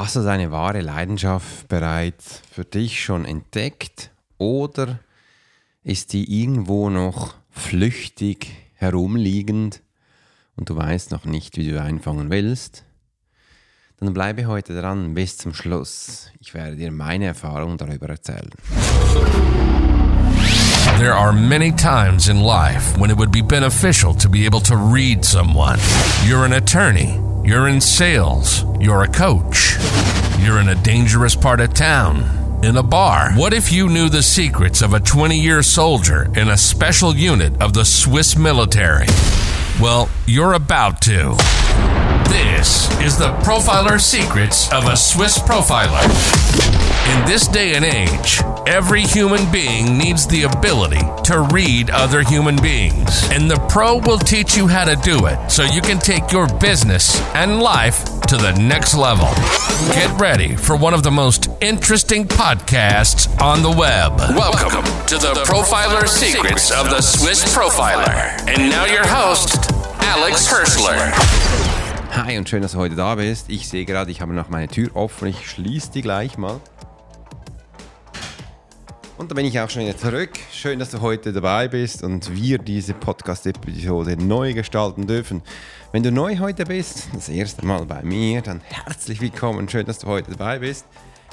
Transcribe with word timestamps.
Hast 0.00 0.16
du 0.16 0.22
deine 0.22 0.50
wahre 0.50 0.80
Leidenschaft 0.80 1.68
bereits 1.68 2.40
für 2.50 2.64
dich 2.64 3.04
schon 3.04 3.26
entdeckt 3.26 4.10
oder 4.38 4.98
ist 5.84 6.14
die 6.14 6.40
irgendwo 6.40 6.88
noch 6.88 7.34
flüchtig 7.50 8.50
herumliegend 8.76 9.82
und 10.56 10.70
du 10.70 10.76
weißt 10.76 11.10
noch 11.10 11.26
nicht, 11.26 11.58
wie 11.58 11.68
du 11.68 11.78
einfangen 11.78 12.30
willst? 12.30 12.84
Dann 13.98 14.14
bleibe 14.14 14.46
heute 14.46 14.72
dran 14.80 15.12
bis 15.12 15.36
zum 15.36 15.52
Schluss. 15.52 16.30
Ich 16.40 16.54
werde 16.54 16.76
dir 16.76 16.90
meine 16.90 17.26
Erfahrung 17.26 17.76
darüber 17.76 18.08
erzählen. 18.08 18.48
There 20.98 21.14
are 21.14 21.34
many 21.34 21.72
times 21.72 22.28
in 22.28 22.40
life 22.40 22.98
when 22.98 23.10
it 23.10 23.18
would 23.18 23.30
be 23.30 23.42
beneficial 23.42 24.16
to 24.16 24.30
be 24.30 24.46
able 24.46 24.62
to 24.62 24.76
read 24.76 25.26
someone. 25.26 25.78
You're 26.26 26.46
an 26.46 26.54
attorney. 26.54 27.29
You're 27.42 27.68
in 27.68 27.80
sales. 27.80 28.64
You're 28.78 29.02
a 29.02 29.08
coach. 29.08 29.76
You're 30.40 30.60
in 30.60 30.68
a 30.68 30.74
dangerous 30.74 31.34
part 31.34 31.60
of 31.60 31.72
town. 31.72 32.60
In 32.62 32.76
a 32.76 32.82
bar. 32.82 33.32
What 33.32 33.54
if 33.54 33.72
you 33.72 33.88
knew 33.88 34.10
the 34.10 34.22
secrets 34.22 34.82
of 34.82 34.92
a 34.92 35.00
20 35.00 35.40
year 35.40 35.62
soldier 35.62 36.30
in 36.38 36.50
a 36.50 36.56
special 36.56 37.16
unit 37.16 37.60
of 37.60 37.72
the 37.72 37.84
Swiss 37.84 38.36
military? 38.36 39.06
Well, 39.80 40.10
you're 40.26 40.52
about 40.52 41.00
to. 41.02 41.34
This 42.28 42.90
is 43.00 43.16
the 43.16 43.32
Profiler 43.42 43.98
Secrets 43.98 44.70
of 44.72 44.86
a 44.86 44.96
Swiss 44.96 45.38
Profiler. 45.38 46.69
In 47.10 47.24
this 47.26 47.48
day 47.48 47.74
and 47.74 47.84
age, 47.84 48.40
every 48.68 49.02
human 49.02 49.50
being 49.50 49.98
needs 49.98 50.28
the 50.28 50.44
ability 50.44 51.00
to 51.24 51.40
read 51.52 51.90
other 51.90 52.22
human 52.22 52.54
beings. 52.62 53.28
And 53.32 53.50
the 53.50 53.56
pro 53.68 53.98
will 53.98 54.16
teach 54.16 54.56
you 54.56 54.68
how 54.68 54.84
to 54.84 54.94
do 54.94 55.26
it 55.26 55.50
so 55.50 55.64
you 55.64 55.80
can 55.80 55.98
take 55.98 56.30
your 56.30 56.46
business 56.60 57.20
and 57.34 57.60
life 57.60 58.04
to 58.28 58.36
the 58.36 58.52
next 58.52 58.94
level. 58.94 59.26
Get 59.92 60.20
ready 60.20 60.54
for 60.54 60.76
one 60.76 60.94
of 60.94 61.02
the 61.02 61.10
most 61.10 61.48
interesting 61.60 62.28
podcasts 62.28 63.26
on 63.42 63.64
the 63.64 63.72
web. 63.72 64.16
Welcome 64.36 64.84
to 65.08 65.18
the 65.18 65.34
Profiler 65.44 66.06
Secrets 66.06 66.70
of 66.70 66.90
the 66.90 67.00
Swiss 67.00 67.42
Profiler. 67.52 68.38
And 68.46 68.70
now 68.70 68.84
your 68.84 69.04
host, 69.04 69.68
Alex 70.02 70.46
Hirschler. 70.46 71.10
Hi 72.12 72.38
und 72.38 72.48
schön, 72.48 72.62
dass 72.62 72.72
du 72.72 72.78
heute 72.78 72.94
da 72.94 73.16
bist. 73.16 73.46
Ich 73.48 73.68
sehe 73.68 73.84
gerade, 73.84 74.12
ich 74.12 74.20
habe 74.20 74.32
noch 74.32 74.48
meine 74.48 74.68
Tür 74.68 74.90
offen. 74.94 75.26
Ich 75.26 75.50
schließe 75.50 75.90
die 75.90 76.02
gleich 76.02 76.38
mal. 76.38 76.60
Und 79.20 79.30
da 79.30 79.34
bin 79.34 79.44
ich 79.44 79.60
auch 79.60 79.68
schon 79.68 79.82
wieder 79.82 79.98
zurück. 79.98 80.30
Schön, 80.50 80.78
dass 80.78 80.92
du 80.92 81.02
heute 81.02 81.34
dabei 81.34 81.68
bist 81.68 82.02
und 82.02 82.34
wir 82.34 82.56
diese 82.56 82.94
Podcast-Episode 82.94 84.16
neu 84.16 84.54
gestalten 84.54 85.06
dürfen. 85.06 85.42
Wenn 85.92 86.02
du 86.02 86.10
neu 86.10 86.38
heute 86.38 86.64
bist, 86.64 87.08
das 87.12 87.28
erste 87.28 87.66
Mal 87.66 87.84
bei 87.84 88.02
mir, 88.02 88.40
dann 88.40 88.62
herzlich 88.62 89.20
willkommen. 89.20 89.68
Schön, 89.68 89.84
dass 89.84 89.98
du 89.98 90.06
heute 90.06 90.30
dabei 90.30 90.60
bist. 90.60 90.86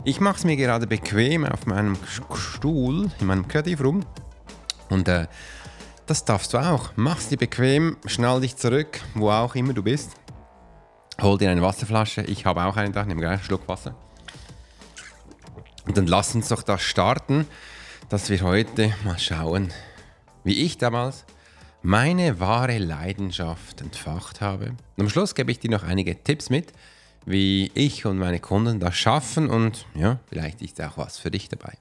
Ich 0.04 0.20
mache 0.20 0.36
es 0.36 0.44
mir 0.44 0.58
gerade 0.58 0.86
bequem 0.86 1.46
auf 1.46 1.66
meinem 1.66 1.98
Stuhl, 2.36 3.10
in 3.22 3.28
meinem 3.28 3.48
Kreativraum. 3.48 4.06
Und 4.90 5.08
äh, 5.08 5.28
das 6.08 6.26
darfst 6.26 6.54
du 6.54 6.58
auch. 6.58 6.92
Mach 6.98 7.20
es 7.20 7.30
dir 7.30 7.38
bequem, 7.38 7.96
schnall 8.06 8.42
dich 8.42 8.58
zurück, 8.58 9.00
wo 9.14 9.30
auch 9.30 9.56
immer 9.56 9.72
du 9.72 9.82
bist. 9.82 10.12
Hol 11.22 11.38
dir 11.38 11.52
eine 11.52 11.62
Wasserflasche. 11.62 12.24
Ich 12.24 12.46
habe 12.46 12.66
auch 12.66 12.76
eine 12.76 12.92
da, 12.92 13.06
nehme 13.06 13.22
gleich 13.22 13.36
einen 13.36 13.44
Schluck 13.44 13.66
Wasser. 13.70 13.96
Und 15.86 15.96
dann 15.96 16.06
lass 16.06 16.36
uns 16.36 16.50
doch 16.50 16.64
das 16.64 16.82
starten, 16.82 17.48
dass 18.10 18.30
wir 18.30 18.42
heute 18.42 18.94
mal 19.04 19.20
schauen, 19.20 19.74
wie 20.44 20.64
ich 20.64 20.78
damals 20.78 21.26
meine 21.82 22.40
wahre 22.40 22.78
Leidenschaft 22.78 23.82
entfacht 23.82 24.40
habe. 24.40 24.70
Und 24.96 25.04
am 25.04 25.10
Schluss 25.10 25.36
gebe 25.36 25.52
ich 25.52 25.60
dir 25.60 25.70
noch 25.70 25.84
einige 25.84 26.24
Tipps 26.24 26.50
mit, 26.50 26.72
wie 27.26 27.70
ich 27.74 28.06
und 28.06 28.18
meine 28.18 28.40
Kunden 28.40 28.80
das 28.80 28.96
schaffen 28.96 29.50
und 29.50 29.86
ja, 29.94 30.20
vielleicht 30.28 30.62
ist 30.62 30.82
auch 30.82 30.98
was 30.98 31.18
für 31.18 31.32
dich 31.32 31.50
dabei. 31.50 31.74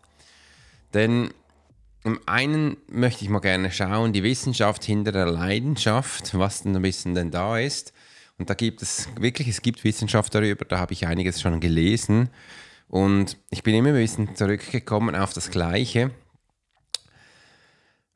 Denn 0.95 1.31
im 2.03 2.21
einen 2.27 2.77
möchte 2.89 3.25
ich 3.25 3.31
mal 3.31 3.41
gerne 3.41 3.71
schauen, 3.71 4.13
die 4.13 4.23
Wissenschaft 4.23 4.85
hinter 4.85 5.13
der 5.13 5.27
Leidenschaft, 5.27 6.37
was 6.37 6.63
denn 6.63 6.75
ein 6.75 6.83
bisschen 6.83 7.15
denn 7.15 7.31
da 7.31 7.59
ist. 7.59 7.93
Und 8.39 8.51
da 8.51 8.55
gibt 8.55 8.83
es 8.83 9.09
wirklich, 9.19 9.49
es 9.49 9.63
gibt 9.63 9.85
Wissenschaft 9.85 10.35
darüber, 10.35 10.65
da 10.65 10.79
habe 10.79 10.93
ich 10.93 11.07
einiges 11.07 11.41
schon 11.41 11.61
gelesen. 11.61 12.31
Und 12.89 13.37
ich 13.51 13.63
bin 13.63 13.75
immer 13.75 13.89
ein 13.89 13.95
bisschen 13.95 14.37
zurückgekommen 14.37 15.15
auf 15.15 15.33
das 15.33 15.51
Gleiche. 15.51 16.11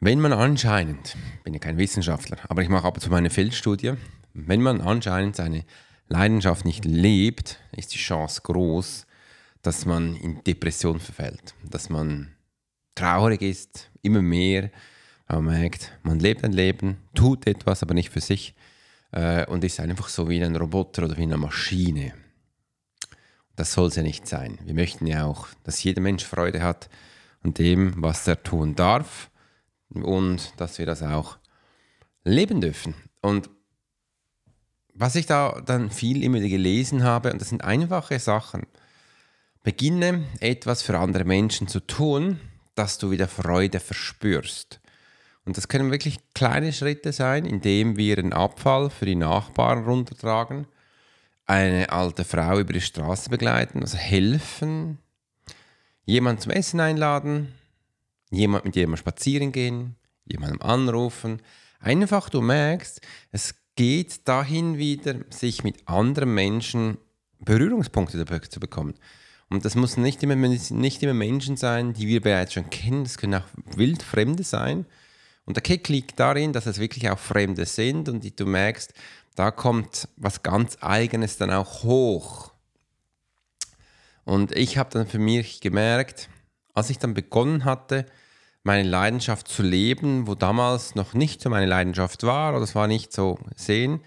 Wenn 0.03 0.19
man 0.19 0.33
anscheinend, 0.33 1.15
ich 1.37 1.43
bin 1.43 1.53
ja 1.53 1.61
kein 1.61 1.77
Wissenschaftler, 1.77 2.39
aber 2.49 2.63
ich 2.63 2.71
mache 2.71 2.87
ab 2.87 2.95
und 2.95 3.03
zu 3.03 3.11
meine 3.11 3.29
Feldstudie, 3.29 3.93
wenn 4.33 4.63
man 4.63 4.81
anscheinend 4.81 5.37
seine 5.37 5.63
Leidenschaft 6.09 6.65
nicht 6.65 6.87
lebt, 6.87 7.61
ist 7.77 7.93
die 7.93 7.99
Chance 7.99 8.41
groß, 8.43 9.07
dass 9.61 9.85
man 9.85 10.17
in 10.17 10.43
Depression 10.43 11.01
verfällt, 11.01 11.55
dass 11.69 11.91
man 11.91 12.35
traurig 12.95 13.43
ist, 13.43 13.91
immer 14.01 14.23
mehr, 14.23 14.71
man 15.29 15.45
merkt, 15.45 15.93
man 16.03 16.19
lebt 16.19 16.45
ein 16.45 16.53
Leben, 16.53 16.97
tut 17.15 17.47
etwas, 17.47 17.83
aber 17.83 17.93
nicht 17.93 18.09
für 18.09 18.23
sich 18.23 18.55
äh, 19.13 19.45
und 19.49 19.65
ist 19.65 19.81
einfach 19.81 20.09
so 20.09 20.31
wie 20.31 20.43
ein 20.43 20.57
Roboter 20.57 21.05
oder 21.05 21.19
wie 21.19 21.25
eine 21.25 21.37
Maschine. 21.37 22.15
Das 23.55 23.75
soll 23.75 23.89
es 23.89 23.97
ja 23.97 24.03
nicht 24.03 24.27
sein. 24.27 24.59
Wir 24.65 24.73
möchten 24.73 25.07
ja 25.07 25.27
auch, 25.27 25.49
dass 25.65 25.85
jeder 25.85 26.01
Mensch 26.01 26.25
Freude 26.25 26.63
hat 26.63 26.89
an 27.43 27.53
dem, 27.53 28.03
was 28.03 28.27
er 28.27 28.43
tun 28.43 28.75
darf 28.75 29.30
und 29.91 30.53
dass 30.59 30.79
wir 30.79 30.87
das 30.87 31.03
auch 31.03 31.39
leben 32.25 32.61
dürfen. 32.61 32.95
Und 33.21 33.51
was 34.95 35.15
ich 35.15 35.27
da 35.27 35.61
dann 35.65 35.91
viel 35.91 36.23
immer 36.23 36.41
gelesen 36.41 37.03
habe, 37.03 37.33
und 37.33 37.41
das 37.41 37.49
sind 37.49 37.65
einfache 37.65 38.19
Sachen, 38.19 38.67
beginne 39.63 40.25
etwas 40.41 40.83
für 40.83 40.99
andere 40.99 41.25
Menschen 41.25 41.69
zu 41.69 41.81
tun, 41.81 42.41
dass 42.75 42.99
du 42.99 43.11
wieder 43.11 43.29
Freude 43.29 43.81
verspürst. 43.81 44.81
Und 45.45 45.57
das 45.57 45.69
können 45.69 45.91
wirklich 45.91 46.19
kleine 46.35 46.73
Schritte 46.73 47.13
sein, 47.13 47.45
indem 47.45 47.97
wir 47.97 48.19
einen 48.19 48.33
Abfall 48.33 48.91
für 48.91 49.07
die 49.07 49.17
Nachbarn 49.17 49.85
runtertragen, 49.85 50.67
eine 51.47 51.91
alte 51.91 52.25
Frau 52.25 52.59
über 52.59 52.73
die 52.73 52.81
Straße 52.81 53.31
begleiten, 53.31 53.81
also 53.81 53.97
helfen, 53.97 54.99
jemanden 56.05 56.43
zum 56.43 56.53
Essen 56.53 56.81
einladen, 56.81 57.55
jemand 58.31 58.65
mit 58.65 58.77
jemandem 58.77 58.99
spazieren 58.99 59.53
gehen, 59.53 59.97
jemandem 60.25 60.63
anrufen. 60.63 61.43
Einfach 61.81 62.29
du 62.29 62.41
merkst, 62.41 63.01
es 63.33 63.55
geht 63.77 64.29
dahin 64.29 64.79
wieder, 64.79 65.17
sich 65.31 65.65
mit 65.65 65.89
anderen 65.89 66.35
Menschen 66.35 66.99
Berührungspunkte 67.39 68.25
zu 68.49 68.61
bekommen. 68.61 68.95
Und 69.49 69.65
das 69.65 69.75
muss 69.75 69.97
nicht 69.97 70.23
immer, 70.23 70.37
nicht 70.37 71.03
immer 71.03 71.15
Menschen 71.15 71.57
sein, 71.57 71.93
die 71.93 72.07
wir 72.07 72.21
bereits 72.21 72.53
schon 72.53 72.71
kennen. 72.71 73.03
Das 73.03 73.19
können 73.19 73.35
auch 73.35 73.47
wildfremde 73.77 74.45
sein. 74.45 74.87
Und 75.45 75.57
der 75.57 75.63
Kick 75.63 75.89
liegt 75.89 76.21
darin, 76.21 76.53
dass 76.53 76.67
es 76.67 76.79
wirklich 76.79 77.11
auch 77.11 77.19
Fremde 77.19 77.67
sind 77.67 78.09
und 78.09 78.39
du 78.39 78.47
merkst, 78.47 78.95
da 79.35 79.51
kommt 79.51 80.09
was 80.17 80.43
ganz 80.43 80.79
Eigenes 80.81 81.39
dann 81.39 81.51
auch 81.51 81.83
hoch. 81.83 82.53
Und 84.25 84.53
ich 84.57 84.79
habe 84.79 84.91
dann 84.91 85.09
für 85.09 85.19
mich 85.19 85.61
gemerkt, 85.61 86.29
als 86.81 86.91
ich 86.91 86.99
dann 86.99 87.15
begonnen 87.15 87.65
hatte, 87.65 88.07
meine 88.63 88.89
Leidenschaft 88.89 89.49
zu 89.49 89.63
leben, 89.63 90.27
wo 90.27 90.35
damals 90.35 90.95
noch 90.95 91.13
nicht 91.13 91.43
so 91.43 91.51
meine 91.51 91.67
Leidenschaft 91.67 92.23
war 92.23 92.55
oder 92.55 92.65
es 92.65 92.75
war 92.75 92.87
nicht 92.87 93.13
so 93.13 93.39
sehen, 93.55 94.01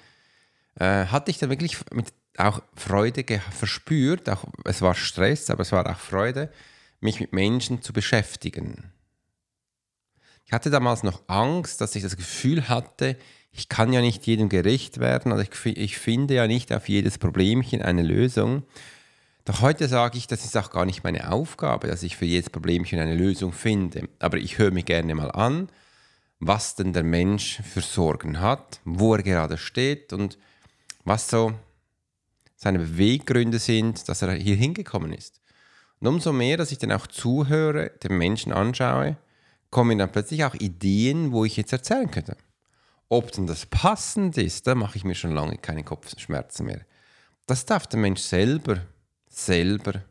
äh, 0.79 1.06
hatte 1.06 1.29
ich 1.29 1.38
dann 1.38 1.51
wirklich 1.51 1.78
mit 1.91 2.13
auch 2.38 2.63
Freude 2.75 3.23
verspürt, 3.51 4.28
auch, 4.28 4.45
es 4.66 4.81
war 4.81 4.95
Stress, 4.95 5.51
aber 5.51 5.62
es 5.62 5.72
war 5.72 5.88
auch 5.88 6.00
Freude, 6.00 6.51
mich 7.00 7.19
mit 7.19 7.31
Menschen 7.31 7.83
zu 7.83 7.94
beschäftigen. 7.94 8.91
Ich 10.45 10.51
hatte 10.51 10.72
damals 10.72 11.03
noch 11.03 11.22
Angst, 11.28 11.79
dass 11.79 11.95
ich 11.95 12.01
das 12.01 12.17
Gefühl 12.17 12.69
hatte, 12.69 13.17
ich 13.51 13.69
kann 13.69 13.94
ja 13.94 14.01
nicht 14.01 14.25
jedem 14.25 14.50
gerecht 14.50 15.00
werden, 15.00 15.31
also 15.31 15.44
ich, 15.44 15.78
ich 15.78 16.00
finde 16.00 16.33
ja 16.33 16.47
nicht 16.47 16.73
auf 16.73 16.89
jedes 16.89 17.19
Problemchen 17.19 17.83
eine 17.83 18.01
Lösung. 18.01 18.63
Doch 19.45 19.59
heute 19.59 19.89
sage 19.89 20.17
ich, 20.17 20.27
das 20.27 20.45
ist 20.45 20.56
auch 20.56 20.69
gar 20.69 20.85
nicht 20.85 21.03
meine 21.03 21.31
Aufgabe, 21.31 21.88
dass 21.88 22.03
ich 22.03 22.15
für 22.15 22.25
jedes 22.25 22.50
Problemchen 22.50 23.00
eine 23.00 23.15
Lösung 23.15 23.51
finde. 23.51 24.07
Aber 24.19 24.38
ich 24.38 24.57
höre 24.57 24.71
mir 24.71 24.83
gerne 24.83 25.15
mal 25.15 25.31
an, 25.31 25.69
was 26.39 26.75
denn 26.75 26.94
der 26.94 27.03
Mensch 27.03 27.62
für 27.62 27.81
Sorgen 27.81 28.39
hat, 28.39 28.79
wo 28.85 29.15
er 29.15 29.23
gerade 29.23 29.57
steht 29.57 30.13
und 30.13 30.38
was 31.03 31.29
so 31.29 31.53
seine 32.56 32.79
Beweggründe 32.79 33.59
sind, 33.59 34.07
dass 34.07 34.21
er 34.21 34.31
hier 34.33 34.56
hingekommen 34.56 35.12
ist. 35.12 35.41
Und 36.00 36.07
umso 36.07 36.31
mehr, 36.31 36.56
dass 36.56 36.71
ich 36.71 36.77
dann 36.77 36.94
auch 36.94 37.07
zuhöre, 37.07 37.91
den 38.01 38.18
Menschen 38.18 38.53
anschaue, 38.53 39.18
kommen 39.69 39.97
dann 39.97 40.12
plötzlich 40.12 40.45
auch 40.45 40.53
Ideen, 40.56 41.33
wo 41.33 41.44
ich 41.44 41.57
jetzt 41.57 41.73
erzählen 41.73 42.09
könnte. 42.09 42.38
Ob 43.09 43.31
denn 43.33 43.47
das 43.47 43.65
passend 43.65 44.38
ist, 44.38 44.68
da 44.68 44.75
mache 44.75 44.97
ich 44.97 45.03
mir 45.03 45.15
schon 45.15 45.31
lange 45.31 45.57
keine 45.57 45.83
Kopfschmerzen 45.83 46.65
mehr. 46.65 46.81
Das 47.45 47.65
darf 47.65 47.88
der 47.88 48.00
Mensch 48.00 48.21
selber, 48.21 48.81
selber 49.35 50.03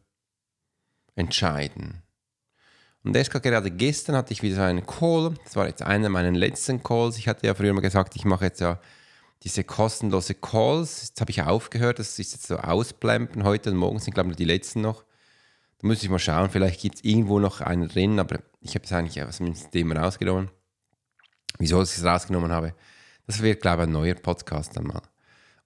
entscheiden. 1.14 2.02
Und 3.04 3.16
erst 3.16 3.30
gerade 3.30 3.70
gestern 3.70 4.16
hatte 4.16 4.32
ich 4.32 4.42
wieder 4.42 4.56
so 4.56 4.62
einen 4.62 4.86
Call. 4.86 5.34
Das 5.44 5.56
war 5.56 5.66
jetzt 5.66 5.82
einer 5.82 6.08
meiner 6.08 6.30
letzten 6.30 6.82
Calls. 6.82 7.19
Ich 7.19 7.28
hatte 7.28 7.46
ja 7.46 7.54
früher 7.54 7.72
mal 7.72 7.80
gesagt, 7.80 8.14
ich 8.14 8.24
mache 8.24 8.44
jetzt 8.44 8.60
ja 8.60 8.80
diese 9.42 9.64
kostenlose 9.64 10.34
Calls, 10.34 11.08
jetzt 11.08 11.20
habe 11.20 11.32
ich 11.32 11.42
aufgehört, 11.42 11.98
das 11.98 12.16
ist 12.19 12.32
jetzt 12.32 12.46
so 12.46 12.58
ausblenden. 12.58 13.42
Heute 13.42 13.70
und 13.70 13.76
morgen 13.76 13.98
sind, 13.98 14.14
glaube 14.14 14.30
ich, 14.30 14.36
die 14.36 14.44
letzten 14.44 14.82
noch. 14.82 15.04
Da 15.78 15.88
muss 15.88 16.02
ich 16.02 16.08
mal 16.08 16.20
schauen, 16.20 16.48
vielleicht 16.50 16.80
gibt 16.80 16.96
es 16.96 17.04
irgendwo 17.04 17.40
noch 17.40 17.60
einen 17.60 17.88
drin, 17.88 18.20
aber 18.20 18.38
ich 18.60 18.76
habe 18.76 18.84
es 18.84 18.92
eigentlich 18.92 19.20
aus 19.20 19.38
dem 19.38 19.52
System 19.52 19.90
rausgenommen. 19.90 20.48
Wieso 21.58 21.82
ich 21.82 21.88
es 21.88 22.04
rausgenommen 22.04 22.52
habe, 22.52 22.74
das 23.26 23.42
wird, 23.42 23.62
glaube 23.62 23.82
ich, 23.82 23.88
ein 23.88 23.92
neuer 23.92 24.14
Podcast 24.14 24.76
dann 24.76 24.86
mal. 24.86 25.02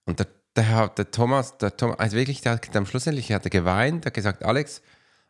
Und 0.06 0.20
der, 0.20 0.28
der, 0.56 0.88
der 0.88 1.10
Thomas, 1.10 1.58
der 1.58 1.76
Thomas, 1.76 1.98
also 1.98 2.16
wirklich, 2.16 2.40
der 2.40 2.52
hat 2.52 2.76
am 2.76 2.86
schlussendlich 2.86 3.32
hat 3.32 3.44
er 3.44 3.50
geweint, 3.50 4.06
hat 4.06 4.14
gesagt, 4.14 4.44
Alex, 4.44 4.82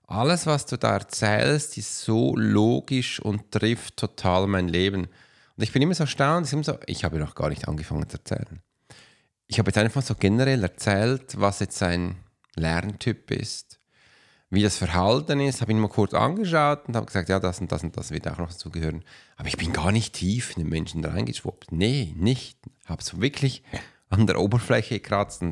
alles, 0.06 0.46
was 0.46 0.66
du 0.66 0.76
da 0.76 0.92
erzählst, 0.94 1.76
ist 1.78 2.02
so 2.02 2.36
logisch 2.36 3.20
und 3.20 3.50
trifft 3.50 3.96
total 3.96 4.46
mein 4.46 4.68
Leben. 4.68 5.08
Und 5.56 5.62
ich 5.62 5.72
bin 5.72 5.82
immer 5.82 5.94
so 5.94 6.04
erstaunt, 6.04 6.52
ich, 6.52 6.64
so, 6.66 6.78
ich 6.86 7.04
habe 7.04 7.18
noch 7.18 7.34
gar 7.34 7.48
nicht 7.48 7.66
angefangen 7.66 8.08
zu 8.08 8.18
erzählen. 8.18 8.60
Ich 9.48 9.58
habe 9.58 9.68
jetzt 9.68 9.78
einfach 9.78 10.02
so 10.02 10.14
generell 10.14 10.62
erzählt, 10.62 11.40
was 11.40 11.60
jetzt 11.60 11.82
ein 11.82 12.16
Lerntyp 12.54 13.30
ist, 13.30 13.80
wie 14.48 14.62
das 14.62 14.76
Verhalten 14.76 15.40
ist, 15.40 15.60
habe 15.60 15.72
ihn 15.72 15.80
mal 15.80 15.88
kurz 15.88 16.14
angeschaut 16.14 16.86
und 16.86 16.94
habe 16.94 17.06
gesagt, 17.06 17.28
ja, 17.28 17.40
das 17.40 17.60
und 17.60 17.72
das 17.72 17.82
und 17.82 17.96
das 17.96 18.12
wird 18.12 18.28
auch 18.28 18.38
noch 18.38 18.50
dazugehören. 18.50 19.04
Aber 19.36 19.48
ich 19.48 19.56
bin 19.56 19.72
gar 19.72 19.90
nicht 19.90 20.14
tief 20.14 20.56
in 20.56 20.62
den 20.62 20.68
Menschen 20.68 21.04
reingeschwuppt. 21.04 21.72
Nee, 21.72 22.14
nicht. 22.16 22.58
Habe 22.86 23.02
es 23.02 23.20
wirklich 23.20 23.64
an 24.08 24.26
der 24.26 24.40
Oberfläche 24.40 25.00
gekratzt. 25.00 25.42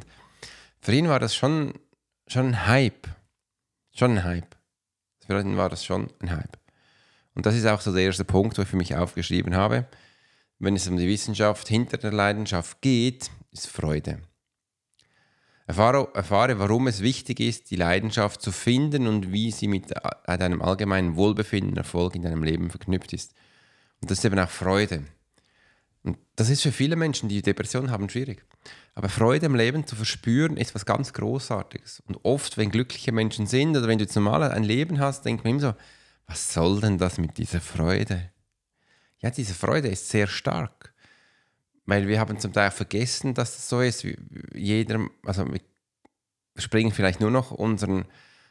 Für 0.80 0.92
ihn 0.92 1.08
war 1.08 1.20
das 1.20 1.34
schon, 1.34 1.74
schon 2.26 2.48
ein 2.48 2.66
Hype. 2.66 3.08
Schon 3.94 4.18
ein 4.18 4.24
Hype. 4.24 4.56
Für 5.26 5.40
ihn 5.40 5.56
war 5.56 5.68
das 5.68 5.84
schon 5.84 6.10
ein 6.20 6.30
Hype. 6.30 6.58
Und 7.34 7.46
das 7.46 7.54
ist 7.54 7.66
auch 7.66 7.80
so 7.80 7.92
der 7.92 8.04
erste 8.04 8.24
Punkt, 8.24 8.58
wo 8.58 8.62
ich 8.62 8.68
für 8.68 8.76
mich 8.76 8.94
aufgeschrieben 8.94 9.56
habe. 9.56 9.86
Wenn 10.58 10.76
es 10.76 10.86
um 10.86 10.96
die 10.96 11.08
Wissenschaft 11.08 11.68
hinter 11.68 11.96
der 11.96 12.12
Leidenschaft 12.12 12.80
geht, 12.80 13.30
ist 13.50 13.66
Freude. 13.66 14.20
Erfahre, 15.66 16.10
erfahre, 16.14 16.58
warum 16.58 16.86
es 16.88 17.00
wichtig 17.00 17.40
ist, 17.40 17.70
die 17.70 17.76
Leidenschaft 17.76 18.42
zu 18.42 18.52
finden 18.52 19.06
und 19.06 19.32
wie 19.32 19.50
sie 19.50 19.66
mit 19.66 19.94
deinem 20.26 20.60
allgemeinen 20.60 21.16
Wohlbefinden, 21.16 21.76
Erfolg 21.76 22.14
in 22.14 22.22
deinem 22.22 22.42
Leben 22.42 22.70
verknüpft 22.70 23.14
ist. 23.14 23.34
Und 24.00 24.10
das 24.10 24.18
ist 24.18 24.24
eben 24.26 24.38
auch 24.38 24.50
Freude. 24.50 25.04
Und 26.04 26.18
das 26.36 26.50
ist 26.50 26.62
für 26.62 26.70
viele 26.70 26.96
Menschen, 26.96 27.28
die 27.28 27.42
Depressionen 27.42 27.90
haben, 27.90 28.08
schwierig. 28.08 28.44
Aber 28.94 29.08
Freude 29.08 29.46
im 29.46 29.54
Leben 29.54 29.86
zu 29.86 29.96
verspüren, 29.96 30.56
ist 30.56 30.74
was 30.74 30.86
ganz 30.86 31.12
Großartiges. 31.12 32.02
Und 32.06 32.18
oft, 32.22 32.56
wenn 32.58 32.70
glückliche 32.70 33.10
Menschen 33.10 33.46
sind 33.46 33.76
oder 33.76 33.88
wenn 33.88 33.98
du 33.98 34.04
jetzt 34.04 34.14
normal 34.14 34.42
ein 34.44 34.62
Leben 34.62 35.00
hast, 35.00 35.24
denkt 35.24 35.44
man 35.44 35.52
immer 35.52 35.60
so, 35.60 35.74
was 36.26 36.52
soll 36.52 36.80
denn 36.80 36.98
das 36.98 37.18
mit 37.18 37.38
dieser 37.38 37.60
Freude? 37.60 38.30
Ja, 39.20 39.30
diese 39.30 39.54
Freude 39.54 39.88
ist 39.88 40.08
sehr 40.10 40.26
stark. 40.26 40.92
Weil 41.86 42.06
wir 42.06 42.20
haben 42.20 42.38
zum 42.38 42.52
Teil 42.52 42.70
vergessen, 42.70 43.34
dass 43.34 43.58
es 43.58 43.68
so 43.68 43.80
ist. 43.80 44.06
Jeder, 44.54 45.06
also 45.24 45.46
wir 45.50 45.60
springen 46.56 46.92
vielleicht 46.92 47.20
nur 47.20 47.30
noch 47.30 47.50
unseren 47.50 48.04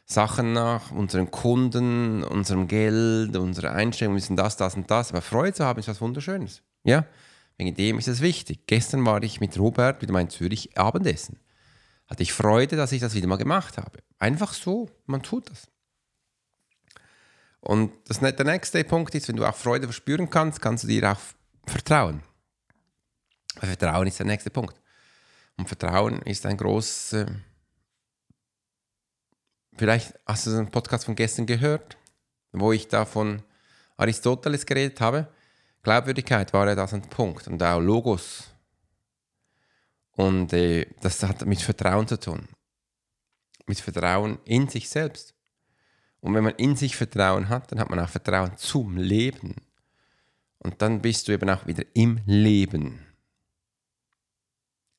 Sachen 0.06 0.52
nach, 0.52 0.90
unseren 0.90 1.30
Kunden, 1.30 2.22
unserem 2.22 2.68
Geld, 2.68 3.36
unserer 3.36 3.72
Einstellung, 3.72 4.12
wir 4.14 4.16
müssen 4.16 4.36
das, 4.36 4.56
das 4.56 4.74
und 4.74 4.90
das. 4.90 5.10
Aber 5.10 5.22
Freude 5.22 5.54
zu 5.54 5.64
haben 5.64 5.80
ist 5.80 5.88
was 5.88 6.00
Wunderschönes. 6.00 6.62
Ja, 6.84 7.06
wegen 7.56 7.74
dem 7.74 7.98
ist 7.98 8.08
es 8.08 8.20
wichtig. 8.20 8.66
Gestern 8.66 9.04
war 9.06 9.22
ich 9.22 9.40
mit 9.40 9.58
Robert 9.58 10.02
wieder 10.02 10.12
mal 10.12 10.20
in 10.20 10.30
Zürich 10.30 10.76
Abendessen. 10.76 11.38
Hatte 12.06 12.22
ich 12.22 12.32
Freude, 12.32 12.76
dass 12.76 12.92
ich 12.92 13.00
das 13.00 13.14
wieder 13.14 13.28
mal 13.28 13.36
gemacht 13.36 13.78
habe. 13.78 14.00
Einfach 14.18 14.52
so, 14.52 14.90
man 15.06 15.22
tut 15.22 15.50
das. 15.50 15.68
Und 17.60 17.92
das, 18.08 18.18
der 18.20 18.44
nächste 18.44 18.84
Punkt 18.84 19.14
ist, 19.14 19.28
wenn 19.28 19.36
du 19.36 19.46
auch 19.46 19.54
Freude 19.54 19.86
verspüren 19.86 20.28
kannst, 20.28 20.60
kannst 20.60 20.84
du 20.84 20.88
dir 20.88 21.12
auch 21.12 21.20
vertrauen. 21.66 22.22
Vertrauen 23.58 24.06
ist 24.06 24.18
der 24.18 24.26
nächste 24.26 24.50
Punkt. 24.50 24.78
Und 25.56 25.66
Vertrauen 25.66 26.20
ist 26.22 26.44
ein 26.44 26.56
großes. 26.56 27.26
vielleicht 29.76 30.14
hast 30.26 30.46
du 30.46 30.50
einen 30.50 30.70
Podcast 30.70 31.06
von 31.06 31.14
gestern 31.14 31.46
gehört, 31.46 31.96
wo 32.52 32.72
ich 32.72 32.88
da 32.88 33.06
von 33.06 33.42
Aristoteles 33.96 34.66
geredet 34.66 35.00
habe. 35.00 35.28
Glaubwürdigkeit 35.84 36.52
war 36.52 36.66
ja 36.66 36.74
das 36.74 36.92
ein 36.92 37.02
Punkt 37.02 37.46
und 37.46 37.62
auch 37.62 37.78
Logos. 37.78 38.50
Und 40.12 40.52
äh, 40.52 40.86
das 41.00 41.22
hat 41.22 41.44
mit 41.46 41.60
Vertrauen 41.60 42.08
zu 42.08 42.18
tun. 42.18 42.48
Mit 43.66 43.78
Vertrauen 43.78 44.38
in 44.44 44.68
sich 44.68 44.88
selbst. 44.88 45.34
Und 46.20 46.34
wenn 46.34 46.44
man 46.44 46.54
in 46.54 46.74
sich 46.74 46.96
Vertrauen 46.96 47.48
hat, 47.48 47.70
dann 47.70 47.78
hat 47.78 47.90
man 47.90 48.00
auch 48.00 48.08
Vertrauen 48.08 48.56
zum 48.56 48.96
Leben. 48.96 49.54
Und 50.58 50.80
dann 50.80 51.02
bist 51.02 51.28
du 51.28 51.32
eben 51.32 51.50
auch 51.50 51.66
wieder 51.66 51.84
im 51.94 52.20
Leben 52.26 53.04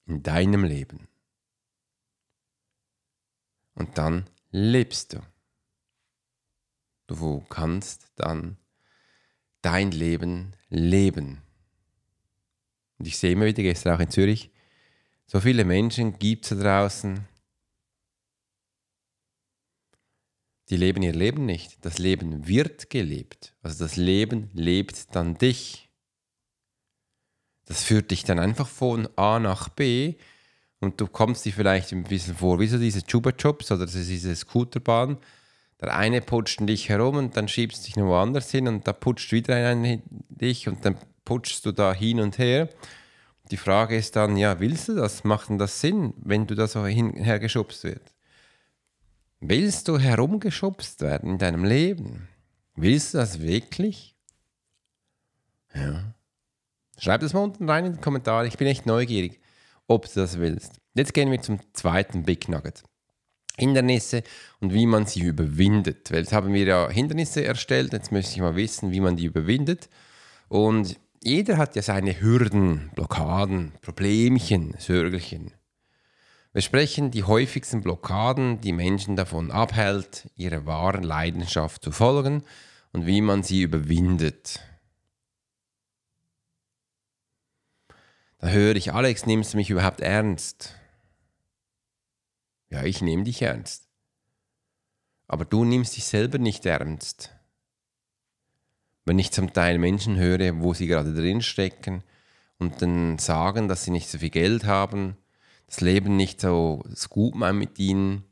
in 0.05 0.21
deinem 0.21 0.63
Leben. 0.63 1.07
Und 3.73 3.97
dann 3.97 4.29
lebst 4.51 5.13
du. 5.13 5.21
Du 7.07 7.41
kannst 7.49 8.11
dann 8.15 8.57
dein 9.65 9.89
Leben 9.89 10.53
leben. 10.69 11.41
Und 12.99 13.07
ich 13.07 13.17
sehe 13.17 13.31
immer 13.31 13.45
wieder, 13.45 13.63
gestern 13.63 13.95
auch 13.95 13.99
in 13.99 14.11
Zürich, 14.11 14.51
so 15.25 15.39
viele 15.39 15.65
Menschen 15.65 16.19
gibt 16.19 16.45
es 16.45 16.49
da 16.49 16.55
draußen, 16.83 17.27
die 20.69 20.77
leben 20.77 21.01
ihr 21.01 21.13
Leben 21.13 21.45
nicht. 21.45 21.83
Das 21.83 21.97
Leben 21.97 22.47
wird 22.47 22.91
gelebt. 22.91 23.55
Also 23.63 23.83
das 23.83 23.95
Leben 23.95 24.51
lebt 24.53 25.15
dann 25.15 25.35
dich. 25.35 25.89
Das 27.65 27.83
führt 27.83 28.11
dich 28.11 28.23
dann 28.23 28.37
einfach 28.37 28.67
von 28.67 29.07
A 29.15 29.39
nach 29.39 29.69
B 29.69 30.15
und 30.79 31.01
du 31.01 31.07
kommst 31.07 31.43
dir 31.45 31.53
vielleicht 31.53 31.91
ein 31.91 32.03
bisschen 32.03 32.35
vor, 32.35 32.59
wie 32.59 32.67
so 32.67 32.77
diese 32.77 33.03
Chuba-Jobs 33.03 33.71
oder 33.71 33.87
diese 33.87 34.35
Scooterbahn. 34.35 35.17
Der 35.81 35.95
eine 35.95 36.21
putscht 36.21 36.61
dich 36.67 36.89
herum 36.89 37.17
und 37.17 37.35
dann 37.37 37.47
schiebst 37.47 37.81
du 37.81 37.85
dich 37.85 37.95
noch 37.97 38.07
woanders 38.07 38.49
hin 38.49 38.67
und 38.67 38.87
da 38.87 38.93
putscht 38.93 39.31
wieder 39.31 39.55
einer 39.55 39.97
dich 40.29 40.67
und 40.67 40.85
dann 40.85 40.97
putschst 41.25 41.65
du 41.65 41.71
da 41.71 41.93
hin 41.93 42.19
und 42.19 42.37
her. 42.37 42.69
Die 43.51 43.57
Frage 43.57 43.95
ist 43.95 44.15
dann, 44.15 44.37
ja, 44.37 44.59
willst 44.59 44.87
du 44.87 44.95
das? 44.95 45.23
Macht 45.23 45.49
denn 45.49 45.57
das 45.57 45.81
Sinn, 45.81 46.13
wenn 46.17 46.47
du 46.47 46.55
da 46.55 46.67
so 46.67 46.85
hinhergeschubst 46.85 47.83
wirst? 47.83 48.15
Willst 49.39 49.87
du 49.87 49.99
herumgeschubst 49.99 51.01
werden 51.01 51.31
in 51.31 51.37
deinem 51.37 51.63
Leben? 51.65 52.27
Willst 52.75 53.13
du 53.13 53.19
das 53.19 53.41
wirklich? 53.41 54.15
Ja. 55.73 56.15
Schreib 56.97 57.21
das 57.21 57.33
mal 57.33 57.41
unten 57.41 57.69
rein 57.69 57.85
in 57.85 57.93
die 57.93 58.01
Kommentare. 58.01 58.47
Ich 58.47 58.57
bin 58.57 58.67
echt 58.67 58.85
neugierig, 58.85 59.39
ob 59.87 60.05
du 60.05 60.21
das 60.21 60.39
willst. 60.39 60.79
Jetzt 60.93 61.13
gehen 61.13 61.29
wir 61.29 61.41
zum 61.41 61.59
zweiten 61.73 62.23
Big 62.23 62.47
Nugget. 62.47 62.83
Hindernisse 63.57 64.23
und 64.59 64.73
wie 64.73 64.85
man 64.85 65.05
sie 65.05 65.21
überwindet. 65.21 66.11
Weil 66.11 66.19
jetzt 66.19 66.33
haben 66.33 66.53
wir 66.53 66.65
ja 66.65 66.89
Hindernisse 66.89 67.43
erstellt, 67.43 67.93
jetzt 67.93 68.11
möchte 68.11 68.31
ich 68.31 68.39
mal 68.39 68.55
wissen, 68.55 68.91
wie 68.91 68.99
man 68.99 69.15
die 69.15 69.25
überwindet. 69.25 69.89
Und 70.47 70.99
jeder 71.23 71.57
hat 71.57 71.75
ja 71.75 71.81
seine 71.81 72.19
Hürden, 72.21 72.91
Blockaden, 72.95 73.73
Problemchen, 73.81 74.75
Sörgelchen. 74.77 75.51
Wir 76.53 76.61
sprechen 76.61 77.11
die 77.11 77.23
häufigsten 77.23 77.81
Blockaden, 77.81 78.61
die 78.61 78.71
Menschen 78.71 79.15
davon 79.15 79.51
abhält, 79.51 80.29
ihrer 80.37 80.65
wahren 80.65 81.03
Leidenschaft 81.03 81.83
zu 81.83 81.91
folgen 81.91 82.43
und 82.93 83.05
wie 83.05 83.19
man 83.19 83.43
sie 83.43 83.61
überwindet. 83.61 84.61
Da 88.39 88.47
höre 88.47 88.75
ich, 88.75 88.93
Alex, 88.93 89.25
nimmst 89.25 89.53
du 89.53 89.57
mich 89.57 89.69
überhaupt 89.69 90.01
ernst? 90.01 90.75
Ja, 92.69 92.83
ich 92.83 93.01
nehme 93.01 93.23
dich 93.23 93.41
ernst. 93.41 93.87
Aber 95.27 95.45
du 95.45 95.65
nimmst 95.65 95.95
dich 95.95 96.05
selber 96.05 96.37
nicht 96.37 96.65
ernst. 96.65 97.31
Wenn 99.05 99.19
ich 99.19 99.31
zum 99.31 99.53
Teil 99.53 99.77
Menschen 99.77 100.17
höre, 100.17 100.61
wo 100.61 100.73
sie 100.73 100.87
gerade 100.87 101.13
drin 101.13 101.41
stecken 101.41 102.03
und 102.57 102.81
dann 102.81 103.17
sagen, 103.17 103.67
dass 103.67 103.83
sie 103.83 103.91
nicht 103.91 104.09
so 104.09 104.17
viel 104.17 104.29
Geld 104.29 104.65
haben, 104.65 105.17
das 105.67 105.81
Leben 105.81 106.15
nicht 106.15 106.41
so 106.41 106.83
gut 107.09 107.35
meint 107.35 107.59
mit 107.59 107.79
ihnen, 107.79 108.23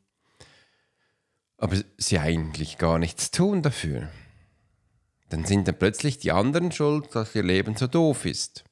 aber 1.58 1.78
sie 1.98 2.20
eigentlich 2.20 2.78
gar 2.78 3.00
nichts 3.00 3.32
tun 3.32 3.62
dafür, 3.62 4.10
dann 5.30 5.46
sind 5.46 5.68
dann 5.68 5.80
plötzlich 5.80 6.20
die 6.20 6.32
anderen 6.32 6.72
schuld, 6.72 7.16
dass 7.16 7.34
ihr 7.36 7.44
Leben 7.44 7.76
so 7.76 7.88
doof 7.88 8.26
ist. 8.26 8.64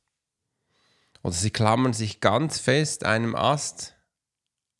Oder 1.23 1.33
sie 1.33 1.51
klammern 1.51 1.93
sich 1.93 2.19
ganz 2.19 2.59
fest 2.59 3.03
einem 3.03 3.35
Ast 3.35 3.95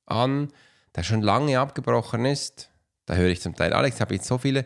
an, 0.06 0.52
der 0.96 1.04
schon 1.04 1.22
lange 1.22 1.60
abgebrochen 1.60 2.26
ist. 2.26 2.72
Da 3.06 3.16
höre 3.16 3.30
ich 3.30 3.42
zum 3.42 3.56
Teil, 3.56 3.74
Alex, 3.74 4.00
habe 4.02 4.16
ich 4.16 4.24
so 4.24 4.38
viele, 4.38 4.66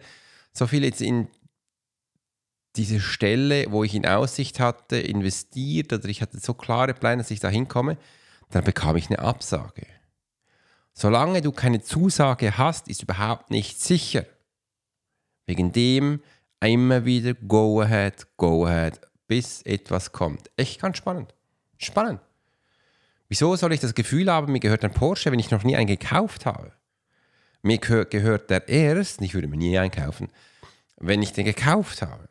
so 0.53 0.67
viele 0.67 0.88
jetzt 0.88 1.01
in 1.01 1.27
diese 2.75 3.00
Stelle, 3.00 3.72
wo 3.72 3.84
ich 3.84 3.96
in 3.96 4.05
Aussicht 4.05 4.60
hatte, 4.60 4.98
investiert 4.98 5.94
oder 5.94 6.10
ich 6.10 6.22
hatte 6.22 6.39
so 6.39 6.53
klare 6.53 6.94
Pläne, 6.94 7.17
dass 7.17 7.32
ich 7.32 7.39
da 7.39 7.50
hinkomme, 7.50 7.98
dann 8.51 8.63
bekam 8.63 8.96
ich 8.98 9.08
eine 9.08 9.20
Absage. 9.20 9.88
Solange 10.94 11.41
du 11.41 11.51
keine 11.51 11.82
Zusage 11.82 12.58
hast, 12.58 12.88
ist 12.88 13.03
überhaupt 13.03 13.51
nicht 13.51 13.82
sicher. 13.82 14.25
Wegen 15.46 15.72
dem 15.72 16.22
immer 16.60 17.05
wieder 17.05 17.34
go 17.34 17.82
ahead, 17.82 18.25
go 18.38 18.65
ahead, 18.65 19.00
bis 19.27 19.62
etwas 19.63 20.12
kommt. 20.12 20.50
Echt 20.58 20.82
ganz 20.82 20.98
spannend. 20.98 21.34
Spannend. 21.77 22.22
Wieso 23.27 23.55
soll 23.55 23.74
ich 23.74 23.79
das 23.79 23.96
Gefühl 23.96 24.32
haben, 24.32 24.51
mir 24.51 24.60
gehört 24.60 24.84
ein 24.84 24.94
Porsche, 24.94 25.32
wenn 25.32 25.39
ich 25.39 25.51
noch 25.51 25.63
nie 25.63 25.75
einen 25.75 25.88
gekauft 25.88 26.46
habe? 26.46 26.72
Mir 27.62 27.79
gehört 27.79 28.50
der 28.50 28.67
erst, 28.67 29.22
ich 29.22 29.34
würde 29.34 29.48
mir 29.48 29.58
nie 29.58 29.77
einkaufen, 29.77 30.29
wenn 30.98 31.24
ich 31.24 31.34
den 31.34 31.46
gekauft 31.46 32.03
habe. 32.03 32.29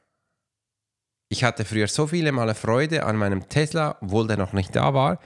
Ich 1.28 1.42
hatte 1.42 1.64
früher 1.64 1.88
so 1.88 2.06
viele 2.06 2.30
Male 2.30 2.54
Freude 2.54 3.04
an 3.04 3.16
meinem 3.16 3.48
Tesla, 3.48 3.98
obwohl 4.00 4.28
der 4.28 4.36
noch 4.36 4.52
nicht 4.52 4.76
da 4.76 4.94
war. 4.94 5.18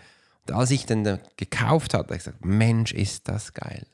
Und 0.47 0.55
als 0.55 0.71
ich 0.71 0.87
den 0.87 1.19
gekauft 1.37 1.93
habe, 1.93 2.05
habe 2.05 2.17
ich 2.17 2.25
gesagt, 2.25 2.45
Mensch, 2.45 2.93
ist 2.93 3.29
das 3.29 3.53
geil. 3.53 3.87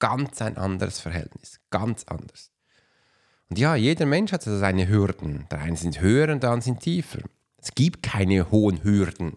Ganz 0.00 0.42
ein 0.42 0.56
anderes 0.56 0.98
Verhältnis, 0.98 1.60
ganz 1.70 2.04
anders. 2.04 2.50
Und 3.48 3.58
ja, 3.58 3.76
jeder 3.76 4.06
Mensch 4.06 4.32
hat 4.32 4.42
seine 4.42 4.88
Hürden. 4.88 5.46
Der 5.50 5.60
eine 5.60 5.76
sind 5.76 6.00
höher 6.00 6.32
und 6.32 6.42
der 6.42 6.50
andere 6.50 6.64
sind 6.64 6.80
tiefer. 6.80 7.20
Es 7.56 7.74
gibt 7.74 8.02
keine 8.02 8.50
hohen 8.50 8.82
Hürden. 8.82 9.36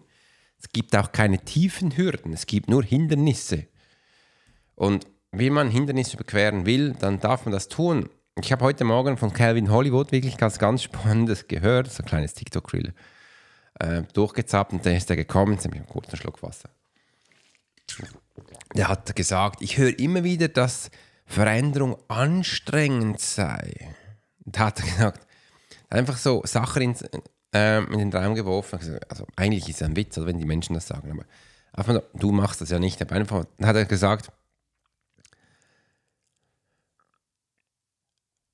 Es 0.62 0.70
gibt 0.72 0.94
auch 0.96 1.10
keine 1.10 1.38
tiefen 1.40 1.96
Hürden. 1.96 2.32
Es 2.32 2.46
gibt 2.46 2.70
nur 2.70 2.84
Hindernisse. 2.84 3.66
Und 4.76 5.06
wenn 5.32 5.52
man 5.52 5.70
Hindernisse 5.70 6.14
überqueren 6.14 6.66
will, 6.66 6.92
dann 6.92 7.18
darf 7.18 7.44
man 7.44 7.52
das 7.52 7.68
tun. 7.68 8.08
Ich 8.40 8.52
habe 8.52 8.64
heute 8.64 8.84
Morgen 8.84 9.16
von 9.16 9.32
Calvin 9.32 9.70
Hollywood 9.70 10.12
wirklich 10.12 10.36
ganz, 10.36 10.58
ganz 10.58 10.82
Spannendes 10.82 11.48
gehört, 11.48 11.90
so 11.90 12.02
ein 12.02 12.06
kleines 12.06 12.34
TikTok-Reel, 12.34 12.94
äh, 13.80 14.02
durchgezappt 14.14 14.72
und 14.72 14.86
dann 14.86 14.94
ist 14.94 15.10
er 15.10 15.16
gekommen, 15.16 15.54
jetzt 15.54 15.64
habe 15.64 15.74
ich 15.74 15.82
einen 15.82 15.90
kurzen 15.90 16.16
Schluck 16.16 16.42
Wasser. 16.42 16.70
Der 18.74 18.88
hat 18.88 19.14
gesagt, 19.14 19.60
ich 19.60 19.76
höre 19.76 19.98
immer 19.98 20.24
wieder, 20.24 20.48
dass 20.48 20.90
Veränderung 21.26 21.96
anstrengend 22.08 23.20
sei. 23.20 23.94
Da 24.44 24.66
hat 24.66 24.80
er 24.80 24.86
gesagt, 24.86 25.26
einfach 25.90 26.16
so 26.16 26.42
Sachen 26.44 26.82
ins, 26.82 27.04
äh, 27.54 27.82
in 27.84 27.98
den 27.98 28.12
Raum 28.12 28.34
geworfen. 28.34 28.78
Also 29.08 29.26
eigentlich 29.36 29.68
ist 29.68 29.80
es 29.80 29.82
ein 29.82 29.96
Witz, 29.96 30.16
wenn 30.18 30.38
die 30.38 30.46
Menschen 30.46 30.74
das 30.74 30.86
sagen, 30.86 31.10
aber 31.10 31.24
einfach, 31.72 32.02
du 32.14 32.32
machst 32.32 32.60
das 32.60 32.70
ja 32.70 32.78
nicht. 32.78 33.00
Aber 33.02 33.14
einfach, 33.14 33.44
dann 33.58 33.68
hat 33.68 33.76
er 33.76 33.84
gesagt, 33.84 34.30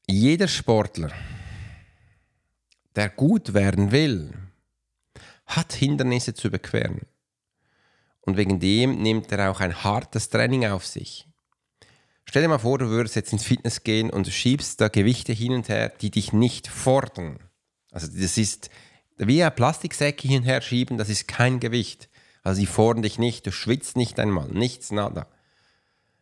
jeder 0.07 0.49
Sportler, 0.49 1.13
der 2.97 3.11
gut 3.11 3.55
werden 3.55 3.93
will, 3.93 4.33
hat 5.47 5.73
Hindernisse 5.73 6.35
zu 6.35 6.49
überqueren. 6.49 7.03
Und 8.21 8.37
wegen 8.37 8.61
dem 8.61 9.03
nimmt 9.03 9.33
er 9.33 9.51
auch 9.51 9.61
ein 9.61 9.85
hartes 9.85 10.29
Training 10.29 10.67
auf 10.67 10.85
sich. 10.85 11.29
Stell 12.25 12.43
dir 12.43 12.49
mal 12.49 12.59
vor, 12.59 12.79
du 12.79 12.89
würdest 12.89 13.17
jetzt 13.17 13.33
ins 13.33 13.45
Fitness 13.45 13.85
gehen 13.85 14.11
und 14.11 14.29
schiebst 14.29 14.83
da 14.83 14.89
Gewichte 14.89 15.33
hin 15.33 15.53
und 15.53 15.71
her, 15.71 15.89
die 15.89 16.11
dich 16.11 16.35
nicht 16.35 16.67
fordern. 16.69 17.39
Also 17.91 18.07
das 18.07 18.37
ist 18.37 18.69
wie 19.19 19.43
ein 19.43 20.43
her 20.45 20.61
schieben, 20.61 20.99
das 20.99 21.09
ist 21.09 21.29
kein 21.29 21.61
Gewicht. 21.61 22.09
Also 22.43 22.61
die 22.61 22.67
fordern 22.67 23.03
dich 23.03 23.19
nicht, 23.19 23.47
du 23.47 23.53
schwitzt 23.53 23.97
nicht 23.97 24.19
einmal, 24.19 24.49
nichts, 24.49 24.91
nada. 24.93 25.27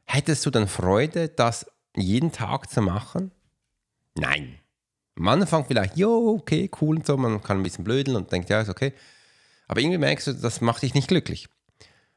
Hättest 0.05 0.47
du 0.47 0.51
dann 0.51 0.69
Freude, 0.69 1.29
das 1.29 1.67
jeden 1.95 2.33
Tag 2.33 2.71
zu 2.71 2.81
machen? 2.81 3.31
Nein. 4.15 4.59
Am 5.19 5.29
Anfang 5.29 5.65
vielleicht, 5.67 5.97
jo, 5.97 6.37
okay, 6.39 6.71
cool 6.81 6.97
und 6.97 7.07
so, 7.07 7.17
man 7.17 7.43
kann 7.43 7.59
ein 7.59 7.63
bisschen 7.63 7.85
blödeln 7.85 8.17
und 8.17 8.33
denkt, 8.33 8.51
ja, 8.51 8.61
ist 8.61 8.69
okay. 8.69 8.93
Aber 9.69 9.81
irgendwie 9.81 9.99
merkst 9.99 10.27
du, 10.29 10.33
das 10.33 10.61
macht 10.61 10.83
dich 10.83 10.95
nicht 10.95 11.09
glücklich. 11.09 11.49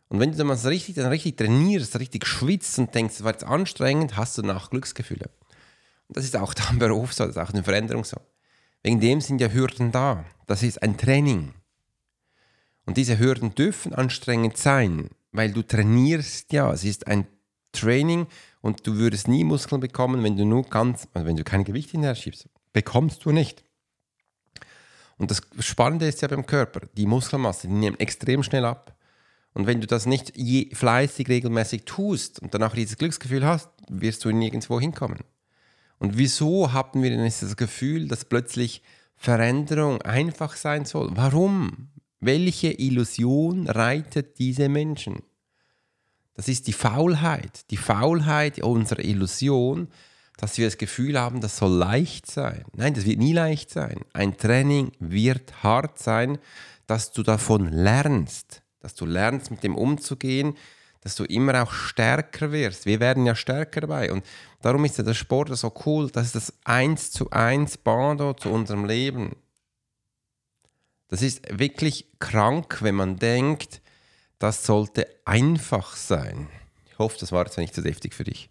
Und 0.09 0.19
wenn 0.19 0.31
du 0.31 0.37
dann 0.37 0.47
mal 0.47 0.57
richtig, 0.57 0.95
dann 0.95 1.07
richtig 1.07 1.37
trainierst, 1.37 1.99
richtig 1.99 2.25
schwitzt 2.25 2.77
und 2.79 2.93
denkst, 2.93 3.15
das 3.17 3.23
war 3.23 3.31
jetzt 3.31 3.43
anstrengend, 3.43 4.17
hast 4.17 4.37
du 4.37 4.41
nach 4.41 4.69
Glücksgefühle. 4.69 5.29
Und 6.07 6.17
das 6.17 6.25
ist 6.25 6.35
auch 6.35 6.53
da 6.53 6.63
im 6.71 6.79
Beruf 6.79 7.13
so, 7.13 7.25
das 7.25 7.35
ist 7.35 7.41
auch 7.41 7.53
eine 7.53 7.63
Veränderung 7.63 8.03
so. 8.03 8.17
Wegen 8.83 8.99
dem 8.99 9.21
sind 9.21 9.39
ja 9.39 9.49
Hürden 9.49 9.91
da. 9.91 10.25
Das 10.49 10.63
ist 10.63 10.81
ein 10.81 10.97
Training. 10.97 11.53
Und 12.87 12.97
diese 12.97 13.19
Hürden 13.19 13.53
dürfen 13.53 13.93
anstrengend 13.93 14.57
sein, 14.57 15.11
weil 15.31 15.51
du 15.53 15.61
trainierst 15.61 16.51
ja. 16.51 16.73
Es 16.73 16.83
ist 16.83 17.05
ein 17.05 17.27
Training 17.71 18.25
und 18.59 18.87
du 18.87 18.95
würdest 18.95 19.27
nie 19.27 19.43
Muskeln 19.43 19.79
bekommen, 19.79 20.23
wenn 20.23 20.37
du 20.37 20.45
nur 20.45 20.63
ganz, 20.63 21.07
also 21.13 21.27
wenn 21.27 21.35
du 21.35 21.43
kein 21.43 21.65
Gewicht 21.65 21.91
hinterher. 21.91 22.17
Bekommst 22.73 23.25
du 23.25 23.31
nicht. 23.31 23.63
Und 25.19 25.29
das 25.29 25.43
Spannende 25.59 26.07
ist 26.07 26.23
ja 26.23 26.27
beim 26.27 26.47
Körper, 26.47 26.81
die 26.97 27.05
Muskelmasse, 27.05 27.67
die 27.67 27.73
nimmt 27.73 27.99
extrem 27.99 28.41
schnell 28.41 28.65
ab. 28.65 28.97
Und 29.53 29.67
wenn 29.67 29.81
du 29.81 29.85
das 29.85 30.07
nicht 30.07 30.33
fleißig 30.75 31.29
regelmäßig 31.29 31.85
tust 31.85 32.39
und 32.39 32.55
danach 32.55 32.73
dieses 32.73 32.97
Glücksgefühl 32.97 33.45
hast, 33.45 33.69
wirst 33.87 34.25
du 34.25 34.31
nirgendwo 34.31 34.79
hinkommen. 34.79 35.19
Und 35.99 36.17
wieso 36.17 36.73
haben 36.73 37.03
wir 37.03 37.11
denn 37.11 37.23
das 37.23 37.55
Gefühl, 37.55 38.07
dass 38.07 38.25
plötzlich 38.25 38.81
Veränderung 39.19 40.01
einfach 40.01 40.55
sein 40.55 40.85
soll? 40.85 41.09
Warum? 41.13 41.89
Welche 42.21 42.71
Illusion 42.71 43.67
reitet 43.67 44.39
diese 44.39 44.69
Menschen? 44.69 45.21
Das 46.35 46.47
ist 46.47 46.67
die 46.67 46.73
Faulheit, 46.73 47.69
die 47.69 47.77
Faulheit 47.77 48.63
unserer 48.63 49.03
Illusion, 49.03 49.89
dass 50.37 50.57
wir 50.57 50.67
das 50.67 50.77
Gefühl 50.77 51.19
haben, 51.19 51.41
das 51.41 51.57
soll 51.57 51.73
leicht 51.73 52.31
sein. 52.31 52.63
Nein, 52.73 52.93
das 52.93 53.03
wird 53.05 53.19
nie 53.19 53.33
leicht 53.33 53.71
sein. 53.71 54.05
Ein 54.13 54.37
Training 54.37 54.93
wird 54.99 55.63
hart 55.63 55.99
sein, 55.99 56.37
dass 56.87 57.11
du 57.11 57.21
davon 57.21 57.67
lernst, 57.67 58.63
dass 58.79 58.95
du 58.95 59.05
lernst, 59.05 59.51
mit 59.51 59.63
dem 59.63 59.75
umzugehen, 59.75 60.55
dass 61.01 61.15
du 61.15 61.23
immer 61.25 61.63
auch 61.63 61.71
stärker 61.71 62.51
wirst. 62.51 62.85
Wir 62.85 62.99
werden 62.99 63.25
ja 63.25 63.35
stärker 63.35 63.81
dabei. 63.81 64.11
Und 64.11 64.25
darum 64.61 64.83
ist 64.85 64.97
ja 64.97 65.03
der 65.03 65.13
Sport 65.13 65.55
so 65.57 65.73
cool. 65.85 66.09
Das 66.11 66.27
ist 66.27 66.35
das 66.35 66.53
eins 66.65 67.11
zu 67.11 67.29
eins 67.31 67.77
Bando 67.77 68.33
zu 68.33 68.49
unserem 68.49 68.85
Leben. 68.85 69.35
Das 71.07 71.21
ist 71.21 71.41
wirklich 71.57 72.05
krank, 72.19 72.81
wenn 72.81 72.95
man 72.95 73.17
denkt, 73.17 73.81
das 74.37 74.65
sollte 74.65 75.07
einfach 75.25 75.95
sein. 75.95 76.47
Ich 76.91 76.99
hoffe, 76.99 77.17
das 77.19 77.31
war 77.31 77.45
jetzt 77.45 77.57
nicht 77.57 77.73
zu 77.73 77.81
deftig 77.81 78.13
für 78.13 78.23
dich. 78.23 78.49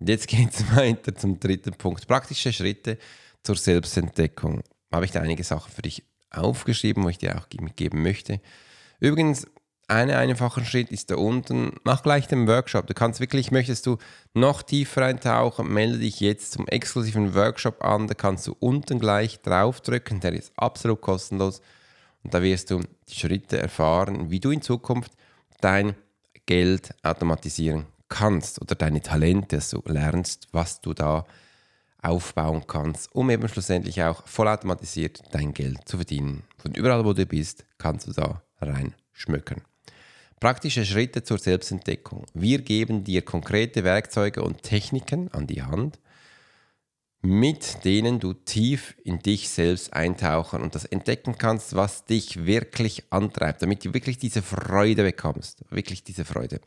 Jetzt 0.00 0.28
geht 0.28 0.52
es 0.54 0.76
weiter 0.76 1.14
zum 1.14 1.40
dritten 1.40 1.72
Punkt. 1.72 2.06
Praktische 2.06 2.52
Schritte 2.52 2.98
zur 3.42 3.56
Selbstentdeckung. 3.56 4.62
Habe 4.92 5.04
ich 5.04 5.10
da 5.10 5.20
einige 5.20 5.44
Sachen 5.44 5.72
für 5.72 5.82
dich 5.82 6.04
aufgeschrieben, 6.30 7.04
wo 7.04 7.08
ich 7.08 7.18
dir 7.18 7.36
auch 7.36 7.46
mitgeben 7.60 8.02
möchte. 8.02 8.40
Übrigens, 9.00 9.46
ein 9.88 10.10
einfacher 10.10 10.64
Schritt 10.64 10.90
ist 10.90 11.10
da 11.10 11.16
unten. 11.16 11.76
Mach 11.84 12.02
gleich 12.02 12.26
den 12.26 12.46
Workshop. 12.46 12.86
Du 12.86 12.94
kannst 12.94 13.20
wirklich, 13.20 13.50
möchtest 13.50 13.86
du 13.86 13.98
noch 14.32 14.62
tiefer 14.62 15.04
eintauchen, 15.04 15.72
melde 15.72 15.98
dich 15.98 16.20
jetzt 16.20 16.52
zum 16.52 16.66
exklusiven 16.66 17.34
Workshop 17.34 17.84
an. 17.84 18.06
Da 18.06 18.14
kannst 18.14 18.46
du 18.46 18.56
unten 18.58 18.98
gleich 18.98 19.40
draufdrücken. 19.42 20.20
Der 20.20 20.32
ist 20.32 20.52
absolut 20.56 21.00
kostenlos. 21.00 21.60
Und 22.22 22.32
da 22.32 22.42
wirst 22.42 22.70
du 22.70 22.80
die 23.08 23.14
Schritte 23.14 23.58
erfahren, 23.58 24.30
wie 24.30 24.40
du 24.40 24.50
in 24.50 24.62
Zukunft 24.62 25.12
dein 25.60 25.94
Geld 26.46 26.94
automatisieren 27.02 27.86
kannst 28.08 28.60
oder 28.60 28.74
deine 28.74 29.02
Talente, 29.02 29.56
dass 29.56 29.70
du 29.70 29.82
lernst, 29.86 30.48
was 30.52 30.80
du 30.80 30.94
da 30.94 31.26
aufbauen 32.00 32.64
kannst, 32.66 33.14
um 33.14 33.30
eben 33.30 33.48
schlussendlich 33.48 34.02
auch 34.02 34.26
vollautomatisiert 34.26 35.22
dein 35.32 35.54
Geld 35.54 35.88
zu 35.88 35.96
verdienen. 35.96 36.42
Von 36.58 36.74
überall, 36.74 37.04
wo 37.04 37.12
du 37.12 37.26
bist, 37.26 37.64
kannst 37.78 38.06
du 38.06 38.12
da 38.12 38.42
reinschmücken. 38.60 39.62
Praktische 40.44 40.84
Schritte 40.84 41.22
zur 41.22 41.38
Selbstentdeckung. 41.38 42.26
Wir 42.34 42.60
geben 42.60 43.02
dir 43.02 43.22
konkrete 43.22 43.82
Werkzeuge 43.82 44.42
und 44.42 44.62
Techniken 44.62 45.32
an 45.32 45.46
die 45.46 45.62
Hand, 45.62 45.98
mit 47.22 47.82
denen 47.86 48.20
du 48.20 48.34
tief 48.34 48.94
in 49.04 49.20
dich 49.20 49.48
selbst 49.48 49.94
eintauchen 49.94 50.60
und 50.60 50.74
das 50.74 50.84
entdecken 50.84 51.38
kannst, 51.38 51.74
was 51.76 52.04
dich 52.04 52.44
wirklich 52.44 53.10
antreibt, 53.10 53.62
damit 53.62 53.86
du 53.86 53.94
wirklich 53.94 54.18
diese 54.18 54.42
Freude 54.42 55.04
bekommst. 55.04 55.64
Wirklich 55.70 56.04
diese 56.04 56.26
Freude. 56.26 56.60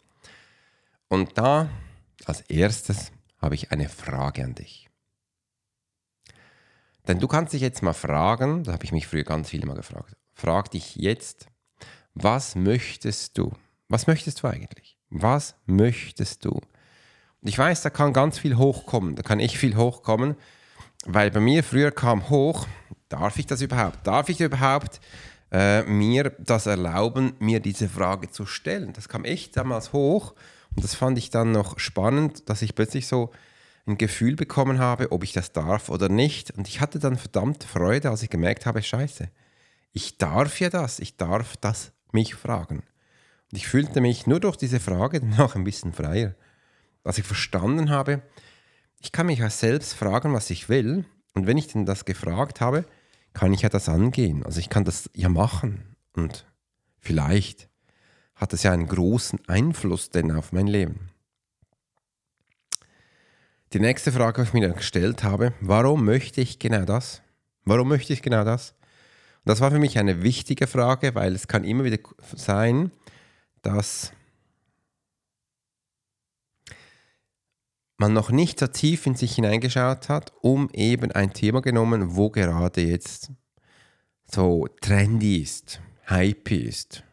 Und 1.07 1.37
da, 1.37 1.69
als 2.25 2.41
erstes, 2.49 3.11
habe 3.37 3.53
ich 3.53 3.71
eine 3.71 3.89
Frage 3.89 4.43
an 4.43 4.55
dich. 4.55 4.89
Denn 7.07 7.19
du 7.19 7.27
kannst 7.27 7.53
dich 7.53 7.61
jetzt 7.61 7.83
mal 7.83 7.93
fragen, 7.93 8.63
da 8.63 8.71
habe 8.71 8.85
ich 8.85 8.91
mich 8.91 9.05
früher 9.05 9.23
ganz 9.23 9.51
viele 9.51 9.67
mal 9.67 9.75
gefragt, 9.75 10.17
frag 10.33 10.71
dich 10.71 10.95
jetzt, 10.95 11.45
was 12.15 12.55
möchtest 12.55 13.37
du? 13.37 13.53
Was 13.89 14.07
möchtest 14.07 14.43
du 14.43 14.47
eigentlich? 14.47 14.97
Was 15.09 15.55
möchtest 15.65 16.43
du? 16.43 16.51
Und 16.51 17.49
ich 17.49 17.57
weiß, 17.57 17.81
da 17.81 17.89
kann 17.89 18.13
ganz 18.13 18.37
viel 18.37 18.57
hochkommen, 18.57 19.15
da 19.15 19.23
kann 19.23 19.39
ich 19.39 19.57
viel 19.57 19.77
hochkommen, 19.77 20.35
weil 21.05 21.31
bei 21.31 21.39
mir 21.39 21.63
früher 21.63 21.91
kam 21.91 22.29
hoch, 22.29 22.67
darf 23.07 23.39
ich 23.39 23.45
das 23.45 23.61
überhaupt? 23.61 24.05
Darf 24.05 24.27
ich 24.29 24.41
überhaupt 24.41 24.99
äh, 25.51 25.83
mir 25.83 26.31
das 26.39 26.65
erlauben, 26.65 27.33
mir 27.39 27.59
diese 27.61 27.87
Frage 27.87 28.29
zu 28.29 28.45
stellen? 28.45 28.91
Das 28.93 29.07
kam 29.07 29.23
echt 29.23 29.55
damals 29.55 29.93
hoch 29.93 30.33
und 30.75 30.83
das 30.83 30.95
fand 30.95 31.17
ich 31.17 31.29
dann 31.29 31.51
noch 31.51 31.79
spannend, 31.79 32.49
dass 32.49 32.61
ich 32.61 32.75
plötzlich 32.75 33.07
so 33.07 33.31
ein 33.85 33.97
Gefühl 33.97 34.35
bekommen 34.35 34.79
habe, 34.79 35.13
ob 35.13 35.23
ich 35.23 35.31
das 35.31 35.53
darf 35.53 35.87
oder 35.87 36.09
nicht. 36.09 36.51
Und 36.51 36.67
ich 36.67 36.81
hatte 36.81 36.99
dann 36.99 37.17
verdammt 37.17 37.63
Freude, 37.63 38.09
als 38.09 38.21
ich 38.21 38.29
gemerkt 38.29 38.65
habe, 38.65 38.83
scheiße, 38.83 39.29
ich 39.93 40.17
darf 40.17 40.59
ja 40.59 40.69
das, 40.69 40.99
ich 40.99 41.15
darf 41.15 41.55
das 41.57 41.93
mich 42.11 42.35
fragen. 42.35 42.83
Und 43.51 43.57
ich 43.57 43.67
fühlte 43.67 44.01
mich 44.01 44.27
nur 44.27 44.39
durch 44.39 44.57
diese 44.57 44.79
Frage 44.79 45.25
noch 45.25 45.55
ein 45.55 45.63
bisschen 45.63 45.93
freier, 45.93 46.35
dass 47.03 47.17
ich 47.17 47.25
verstanden 47.25 47.89
habe, 47.89 48.21
ich 48.99 49.11
kann 49.11 49.27
mich 49.27 49.39
ja 49.39 49.49
selbst 49.49 49.93
fragen, 49.93 50.33
was 50.33 50.49
ich 50.49 50.69
will. 50.69 51.05
Und 51.33 51.47
wenn 51.47 51.57
ich 51.57 51.67
denn 51.67 51.85
das 51.85 52.05
gefragt 52.05 52.61
habe, 52.61 52.85
kann 53.33 53.53
ich 53.53 53.61
ja 53.61 53.69
das 53.69 53.89
angehen. 53.89 54.43
Also 54.43 54.59
ich 54.59 54.69
kann 54.69 54.83
das 54.83 55.09
ja 55.13 55.29
machen. 55.29 55.95
Und 56.13 56.45
vielleicht 56.99 57.69
hat 58.35 58.53
das 58.53 58.63
ja 58.63 58.71
einen 58.71 58.87
großen 58.87 59.39
Einfluss 59.47 60.09
denn 60.09 60.31
auf 60.31 60.51
mein 60.51 60.67
Leben. 60.67 61.09
Die 63.73 63.79
nächste 63.79 64.11
Frage, 64.11 64.41
die 64.41 64.47
ich 64.47 64.53
mir 64.53 64.67
dann 64.67 64.77
gestellt 64.77 65.23
habe, 65.23 65.53
warum 65.59 66.05
möchte 66.05 66.41
ich 66.41 66.57
genau 66.57 66.85
das? 66.85 67.21
Warum 67.65 67.89
möchte 67.89 68.13
ich 68.13 68.21
genau 68.21 68.43
das? 68.43 68.71
Und 69.39 69.49
das 69.49 69.61
war 69.61 69.71
für 69.71 69.79
mich 69.79 69.99
eine 69.99 70.23
wichtige 70.23 70.67
Frage, 70.67 71.15
weil 71.15 71.35
es 71.35 71.47
kann 71.47 71.63
immer 71.63 71.83
wieder 71.83 71.99
sein, 72.33 72.91
dass 73.67 74.13
man 77.97 78.13
noch 78.13 78.31
nicht 78.31 78.59
so 78.59 78.67
tief 78.67 79.05
in 79.05 79.15
sich 79.15 79.35
hineingeschaut 79.35 80.07
hat, 80.07 80.31
um 80.41 80.69
eben 80.71 81.11
ein 81.11 81.33
Thema 81.33 81.61
genommen, 81.61 82.15
wo 82.15 82.29
gerade 82.29 82.81
jetzt 82.81 83.31
so 84.25 84.67
trendy 84.81 85.41
ist, 85.41 85.81
hype 86.07 86.51
ist. 86.51 87.03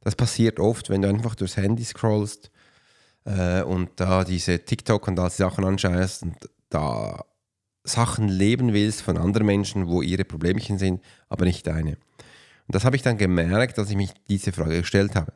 Das 0.00 0.16
passiert 0.16 0.60
oft, 0.60 0.88
wenn 0.88 1.02
du 1.02 1.08
einfach 1.08 1.34
durchs 1.34 1.58
Handy 1.58 1.84
scrollst 1.84 2.50
äh, 3.24 3.62
und 3.62 3.90
da 3.96 4.24
diese 4.24 4.64
TikTok 4.64 5.08
und 5.08 5.18
all 5.18 5.28
die 5.28 5.36
Sachen 5.36 5.64
anschaust 5.64 6.22
und 6.22 6.36
da 6.70 7.24
Sachen 7.84 8.28
leben 8.28 8.72
willst 8.72 9.02
von 9.02 9.18
anderen 9.18 9.46
Menschen, 9.46 9.88
wo 9.88 10.00
ihre 10.00 10.24
Problemchen 10.24 10.78
sind, 10.78 11.02
aber 11.28 11.44
nicht 11.44 11.66
deine. 11.66 11.98
Und 12.66 12.74
das 12.74 12.84
habe 12.84 12.96
ich 12.96 13.02
dann 13.02 13.18
gemerkt, 13.18 13.78
dass 13.78 13.90
ich 13.90 13.96
mich 13.96 14.12
diese 14.28 14.52
Frage 14.52 14.80
gestellt 14.80 15.14
habe. 15.14 15.32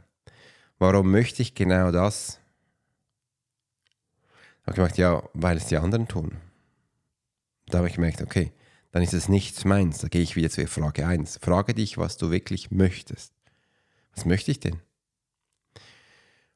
Warum 0.81 1.11
möchte 1.11 1.43
ich 1.43 1.55
genau 1.55 1.93
das? 1.93 2.41
Ich 4.63 4.67
habe 4.67 4.77
gemerkt, 4.77 4.97
ja, 4.97 5.23
weil 5.35 5.59
es 5.59 5.67
die 5.67 5.77
anderen 5.77 6.09
tun. 6.09 6.39
Da 7.67 7.79
habe 7.79 7.89
ich 7.89 7.97
gemerkt, 7.97 8.23
okay, 8.23 8.51
dann 8.91 9.03
ist 9.03 9.13
es 9.13 9.29
nichts 9.29 9.67
meins. 9.67 9.99
Da 9.99 10.09
gehe 10.09 10.23
ich 10.23 10.37
wieder 10.37 10.49
zur 10.49 10.67
Frage 10.67 11.07
1. 11.07 11.39
Frage 11.43 11.75
dich, 11.75 11.99
was 11.99 12.17
du 12.17 12.31
wirklich 12.31 12.71
möchtest. 12.71 13.35
Was 14.15 14.25
möchte 14.25 14.53
ich 14.53 14.61
denn? 14.61 14.81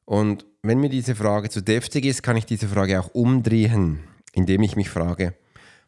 Und 0.05 0.47
wenn 0.63 0.79
mir 0.79 0.89
diese 0.89 1.13
Frage 1.13 1.51
zu 1.51 1.61
deftig 1.61 2.05
ist, 2.05 2.23
kann 2.23 2.35
ich 2.35 2.47
diese 2.47 2.67
Frage 2.67 2.99
auch 2.99 3.13
umdrehen, 3.13 4.07
indem 4.33 4.63
ich 4.63 4.75
mich 4.75 4.89
frage, 4.89 5.35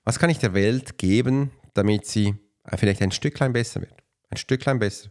was 0.03 0.19
kann 0.19 0.29
ich 0.29 0.37
der 0.37 0.53
Welt 0.53 0.99
geben, 0.99 1.49
damit 1.73 2.05
sie 2.05 2.35
vielleicht 2.75 3.01
ein 3.01 3.11
Stücklein 3.11 3.53
besser 3.53 3.81
wird? 3.81 3.95
Ein 4.29 4.37
Stücklein 4.37 4.77
besser. 4.77 5.09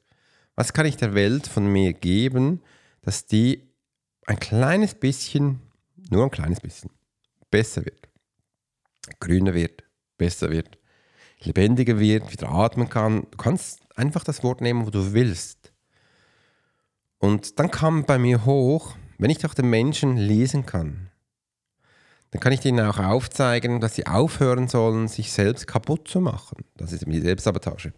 Was 0.54 0.73
kann 0.73 0.87
ich 0.87 0.97
der 0.97 1.14
Welt 1.14 1.49
von 1.49 1.66
mir 1.66 1.92
geben, 1.92 2.62
dass 3.06 3.25
die 3.25 3.62
ein 4.26 4.40
kleines 4.40 4.94
bisschen, 4.94 5.62
nur 6.10 6.25
ein 6.25 6.30
kleines 6.30 6.58
bisschen, 6.60 6.90
besser 7.50 7.84
wird? 7.84 8.08
Grüner 9.20 9.54
wird, 9.54 9.84
besser 10.18 10.50
wird, 10.50 10.76
lebendiger 11.38 12.00
wird, 12.00 12.32
wieder 12.32 12.50
atmen 12.50 12.88
kann. 12.88 13.28
Du 13.30 13.38
kannst 13.38 13.80
einfach 13.96 14.25
das 14.25 14.42
Wort 14.42 14.60
nehmen, 14.60 14.84
wo 14.84 14.90
du 14.90 15.12
willst. 15.12 15.72
Und 17.18 17.60
dann 17.60 17.70
kam 17.70 18.04
bei 18.04 18.18
mir 18.18 18.44
hoch, 18.44 18.96
wenn 19.18 19.30
ich 19.30 19.38
doch 19.38 19.54
den 19.54 19.70
Menschen 19.70 20.16
lesen 20.16 20.66
kann, 20.66 21.10
dann 22.32 22.40
kann 22.40 22.52
ich 22.52 22.64
ihnen 22.64 22.80
auch 22.80 22.98
aufzeigen, 22.98 23.80
dass 23.80 23.94
sie 23.94 24.08
aufhören 24.08 24.66
sollen, 24.66 25.06
sich 25.06 25.30
selbst 25.30 25.68
kaputt 25.68 26.08
zu 26.08 26.20
machen. 26.20 26.64
Das 26.76 26.92
ist 26.92 27.06
die 27.06 27.20
Selbstsabotage. 27.20 27.92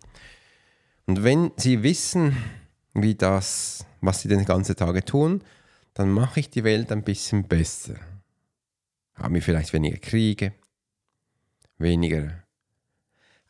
Und 1.06 1.24
wenn 1.24 1.50
sie 1.56 1.82
wissen, 1.82 2.36
wie 2.92 3.14
das, 3.14 3.86
was 4.00 4.22
sie 4.22 4.28
den 4.28 4.44
ganzen 4.44 4.76
Tage 4.76 5.04
tun, 5.04 5.42
dann 5.94 6.10
mache 6.10 6.40
ich 6.40 6.50
die 6.50 6.64
Welt 6.64 6.92
ein 6.92 7.02
bisschen 7.02 7.44
besser. 7.44 7.96
Haben 9.14 9.34
wir 9.34 9.42
vielleicht 9.42 9.72
weniger 9.72 9.98
Kriege, 9.98 10.52
weniger 11.78 12.44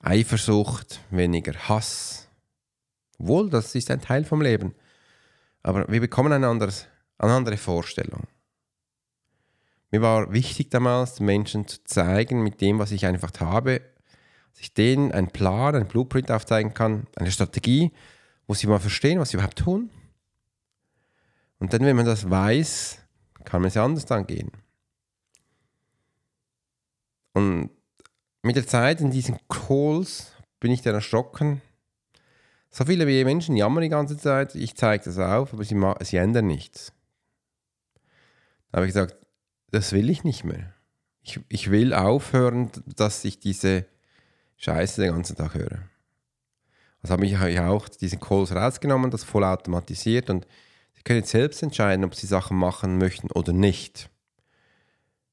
Eifersucht, 0.00 1.00
weniger 1.10 1.54
Hass. 1.68 2.28
Wohl, 3.18 3.50
das 3.50 3.74
ist 3.74 3.90
ein 3.90 4.00
Teil 4.00 4.24
vom 4.24 4.40
Leben. 4.40 4.74
Aber 5.62 5.86
wir 5.88 6.00
bekommen 6.00 6.32
ein 6.32 6.44
anderes, 6.44 6.86
eine 7.18 7.32
andere 7.32 7.56
Vorstellung. 7.56 8.26
Mir 9.90 10.02
war 10.02 10.32
wichtig 10.32 10.70
damals, 10.70 11.16
den 11.16 11.26
Menschen 11.26 11.66
zu 11.66 11.82
zeigen, 11.84 12.42
mit 12.42 12.60
dem, 12.60 12.78
was 12.78 12.92
ich 12.92 13.06
einfach 13.06 13.32
habe, 13.40 13.80
dass 14.52 14.60
ich 14.60 14.74
denen 14.74 15.12
einen 15.12 15.28
Plan, 15.28 15.74
einen 15.74 15.88
Blueprint 15.88 16.30
aufzeigen 16.30 16.74
kann, 16.74 17.06
eine 17.16 17.30
Strategie, 17.30 17.92
wo 18.46 18.54
sie 18.54 18.66
mal 18.66 18.80
verstehen, 18.80 19.18
was 19.18 19.30
sie 19.30 19.36
überhaupt 19.36 19.58
tun. 19.58 19.90
Und 21.58 21.72
dann, 21.72 21.82
wenn 21.82 21.96
man 21.96 22.06
das 22.06 22.28
weiß, 22.28 22.98
kann 23.44 23.62
man 23.62 23.68
es 23.68 23.76
anders 23.76 24.10
angehen. 24.10 24.50
Und 27.32 27.70
mit 28.42 28.56
der 28.56 28.66
Zeit 28.66 29.00
in 29.00 29.10
diesen 29.10 29.38
Calls 29.48 30.32
bin 30.60 30.70
ich 30.70 30.82
dann 30.82 30.94
erschrocken. 30.94 31.62
So 32.70 32.84
viele 32.84 33.06
Menschen 33.24 33.56
jammern 33.56 33.82
die 33.82 33.88
ganze 33.88 34.16
Zeit, 34.16 34.54
ich 34.54 34.76
zeige 34.76 35.04
das 35.04 35.18
auf, 35.18 35.52
aber 35.52 35.64
sie, 35.64 35.80
sie 36.02 36.16
ändern 36.16 36.46
nichts. 36.46 36.92
Da 38.70 38.76
habe 38.76 38.86
ich 38.86 38.92
gesagt, 38.92 39.16
das 39.70 39.92
will 39.92 40.10
ich 40.10 40.24
nicht 40.24 40.44
mehr. 40.44 40.74
Ich, 41.22 41.40
ich 41.48 41.70
will 41.70 41.92
aufhören, 41.94 42.70
dass 42.96 43.24
ich 43.24 43.40
diese 43.40 43.86
Scheiße 44.56 45.00
den 45.00 45.12
ganzen 45.12 45.36
Tag 45.36 45.54
höre. 45.54 45.82
Also 47.02 47.14
habe 47.14 47.26
ich 47.26 47.60
auch 47.60 47.88
diese 47.88 48.18
Calls 48.18 48.54
rausgenommen, 48.54 49.10
das 49.10 49.24
voll 49.24 49.44
automatisiert 49.44 50.30
und 50.30 50.46
können 51.08 51.20
jetzt 51.20 51.30
selbst 51.30 51.62
entscheiden, 51.62 52.04
ob 52.04 52.14
Sie 52.14 52.26
Sachen 52.26 52.56
machen 52.56 52.98
möchten 52.98 53.30
oder 53.30 53.54
nicht. 53.54 54.10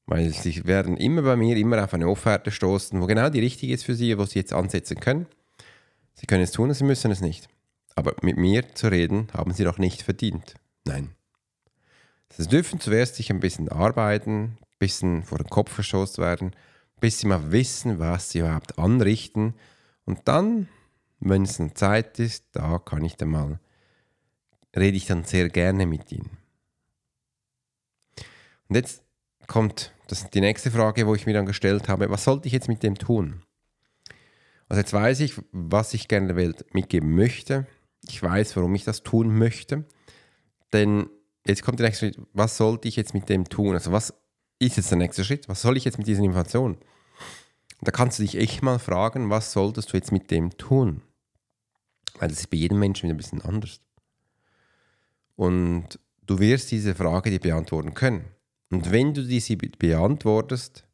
Weil 0.06 0.30
Sie 0.30 0.64
werden 0.64 0.96
immer 0.96 1.20
bei 1.20 1.36
mir 1.36 1.56
immer 1.56 1.84
auf 1.84 1.92
eine 1.92 2.08
Offerte 2.08 2.50
stoßen, 2.50 2.98
wo 3.00 3.06
genau 3.06 3.28
die 3.28 3.40
richtige 3.40 3.74
ist 3.74 3.84
für 3.84 3.94
Sie, 3.94 4.16
wo 4.16 4.24
Sie 4.24 4.38
jetzt 4.38 4.54
ansetzen 4.54 4.98
können. 5.00 5.26
Sie 6.14 6.26
können 6.26 6.42
es 6.42 6.52
tun, 6.52 6.72
Sie 6.72 6.84
müssen 6.84 7.10
es 7.10 7.20
nicht. 7.20 7.48
Aber 7.94 8.14
mit 8.22 8.38
mir 8.38 8.74
zu 8.74 8.88
reden, 8.88 9.28
haben 9.34 9.52
Sie 9.52 9.64
doch 9.64 9.76
nicht 9.76 10.00
verdient. 10.02 10.54
Nein. 10.86 11.10
Sie 12.30 12.46
dürfen 12.46 12.80
zuerst 12.80 13.16
sich 13.16 13.30
ein 13.30 13.40
bisschen 13.40 13.68
arbeiten, 13.68 14.42
ein 14.42 14.58
bisschen 14.78 15.24
vor 15.24 15.38
den 15.38 15.50
Kopf 15.50 15.72
verstoßen 15.72 16.24
werden, 16.24 16.52
bis 17.00 17.20
sie 17.20 17.26
mal 17.26 17.52
wissen, 17.52 17.98
was 17.98 18.30
sie 18.30 18.38
überhaupt 18.38 18.78
anrichten. 18.78 19.54
Und 20.06 20.20
dann, 20.24 20.68
wenn 21.20 21.42
es 21.42 21.60
eine 21.60 21.74
Zeit 21.74 22.18
ist, 22.18 22.46
da 22.52 22.78
kann 22.78 23.04
ich 23.04 23.16
dann 23.16 23.28
mal, 23.28 23.58
rede 24.76 24.96
ich 24.96 25.06
dann 25.06 25.24
sehr 25.24 25.48
gerne 25.48 25.86
mit 25.86 26.12
ihnen. 26.12 26.36
Und 28.68 28.76
jetzt 28.76 29.02
kommt 29.46 29.92
das 30.08 30.28
die 30.30 30.40
nächste 30.40 30.70
Frage, 30.70 31.06
wo 31.06 31.14
ich 31.14 31.26
mir 31.26 31.34
dann 31.34 31.46
gestellt 31.46 31.88
habe, 31.88 32.10
was 32.10 32.24
sollte 32.24 32.46
ich 32.46 32.52
jetzt 32.52 32.68
mit 32.68 32.82
dem 32.82 32.96
tun? 32.96 33.42
Also 34.68 34.80
jetzt 34.80 34.92
weiß 34.92 35.20
ich, 35.20 35.34
was 35.52 35.94
ich 35.94 36.08
gerne 36.08 36.28
der 36.28 36.36
Welt 36.36 36.74
mitgeben 36.74 37.14
möchte. 37.14 37.66
Ich 38.08 38.22
weiß, 38.22 38.56
warum 38.56 38.74
ich 38.74 38.84
das 38.84 39.02
tun 39.02 39.36
möchte. 39.38 39.84
Denn 40.72 41.08
jetzt 41.46 41.62
kommt 41.62 41.78
der 41.78 41.86
nächste 41.86 42.06
Schritt, 42.06 42.26
was 42.32 42.56
sollte 42.56 42.88
ich 42.88 42.96
jetzt 42.96 43.14
mit 43.14 43.28
dem 43.28 43.48
tun? 43.48 43.74
Also 43.74 43.92
was 43.92 44.14
ist 44.58 44.76
jetzt 44.76 44.90
der 44.90 44.98
nächste 44.98 45.24
Schritt? 45.24 45.48
Was 45.48 45.62
soll 45.62 45.76
ich 45.76 45.84
jetzt 45.84 45.98
mit 45.98 46.06
dieser 46.06 46.22
Information? 46.22 46.78
da 47.82 47.92
kannst 47.92 48.18
du 48.18 48.22
dich 48.22 48.36
echt 48.36 48.62
mal 48.62 48.78
fragen, 48.78 49.30
was 49.30 49.52
solltest 49.52 49.92
du 49.92 49.96
jetzt 49.96 50.12
mit 50.12 50.30
dem 50.30 50.56
tun? 50.56 51.02
Weil 52.18 52.28
das 52.28 52.40
ist 52.40 52.50
bei 52.50 52.56
jedem 52.56 52.78
Menschen 52.78 53.04
wieder 53.04 53.14
ein 53.14 53.18
bisschen 53.18 53.42
anders. 53.42 53.80
Und 55.36 55.98
du 56.26 56.38
wirst 56.38 56.70
diese 56.70 56.94
Frage 56.94 57.30
dir 57.30 57.40
beantworten 57.40 57.94
können. 57.94 58.24
Und 58.70 58.90
wenn 58.90 59.14
du 59.14 59.22
diese 59.22 59.56
beantwortest, 59.56 60.84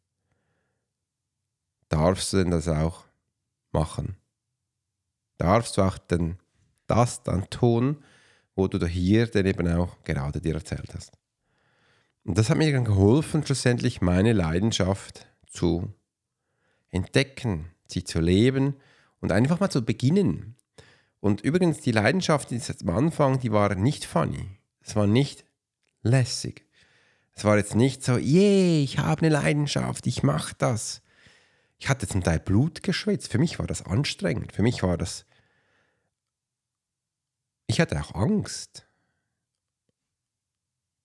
darfst 1.88 2.33
du 2.33 2.38
denn 2.38 2.50
das 2.50 2.68
auch 2.68 3.05
machen. 3.70 4.16
Darfst 5.38 5.76
du 5.76 5.83
auch 5.83 5.98
denn 5.98 6.38
das 6.87 7.22
dann 7.22 7.48
tun, 7.48 8.05
wo 8.55 8.68
du 8.68 8.85
hier 8.87 9.26
dann 9.26 9.46
eben 9.46 9.66
auch 9.68 10.02
gerade 10.05 10.40
dir 10.40 10.55
erzählt 10.55 10.94
hast. 10.94 11.18
Und 12.24 12.38
das 12.38 12.50
hat 12.50 12.59
mir 12.59 12.70
dann 12.72 12.85
geholfen, 12.85 13.44
schlussendlich 13.44 14.00
meine 14.00 14.33
Leidenschaft 14.33 15.26
zu 15.46 15.92
entdecken, 16.90 17.70
sie 17.87 18.05
zu 18.05 18.20
leben 18.20 18.76
und 19.20 19.33
einfach 19.33 19.59
mal 19.59 19.70
zu 19.70 19.85
beginnen. 19.85 20.57
Und 21.23 21.41
übrigens, 21.41 21.81
die 21.81 21.93
Leidenschaft 21.93 22.51
die 22.51 22.61
am 22.83 22.91
Anfang, 22.91 23.39
die 23.39 23.53
war 23.53 23.75
nicht 23.75 24.05
funny. 24.05 24.59
Es 24.81 24.95
war 24.97 25.07
nicht 25.07 25.47
lässig. 26.03 26.67
Es 27.35 27.45
war 27.45 27.57
jetzt 27.57 27.75
nicht 27.75 28.05
so, 28.05 28.19
yeah, 28.19 28.83
ich 28.83 28.99
habe 28.99 29.23
eine 29.23 29.31
Leidenschaft, 29.31 30.07
ich 30.07 30.23
mache 30.23 30.55
das. 30.59 31.01
Ich 31.79 31.89
hatte 31.89 32.07
zum 32.07 32.23
Teil 32.23 32.41
Blut 32.41 32.83
geschwitzt. 32.83 33.33
Für 33.33 33.39
mich 33.39 33.59
war 33.59 33.67
das 33.67 33.87
anstrengend. 33.87 34.53
Für 34.53 34.63
mich 34.63 34.83
war 34.83 34.99
das 34.99 35.25
ich 37.73 37.81
hatte 37.81 37.99
auch 38.01 38.15
Angst. 38.15 38.87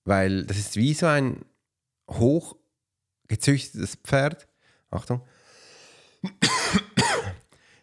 Weil 0.04 0.46
das 0.46 0.58
ist 0.58 0.76
wie 0.76 0.94
so 0.94 1.06
ein 1.06 1.46
hochgezüchtetes 2.10 3.96
Pferd. 4.04 4.48
Achtung. 4.92 5.22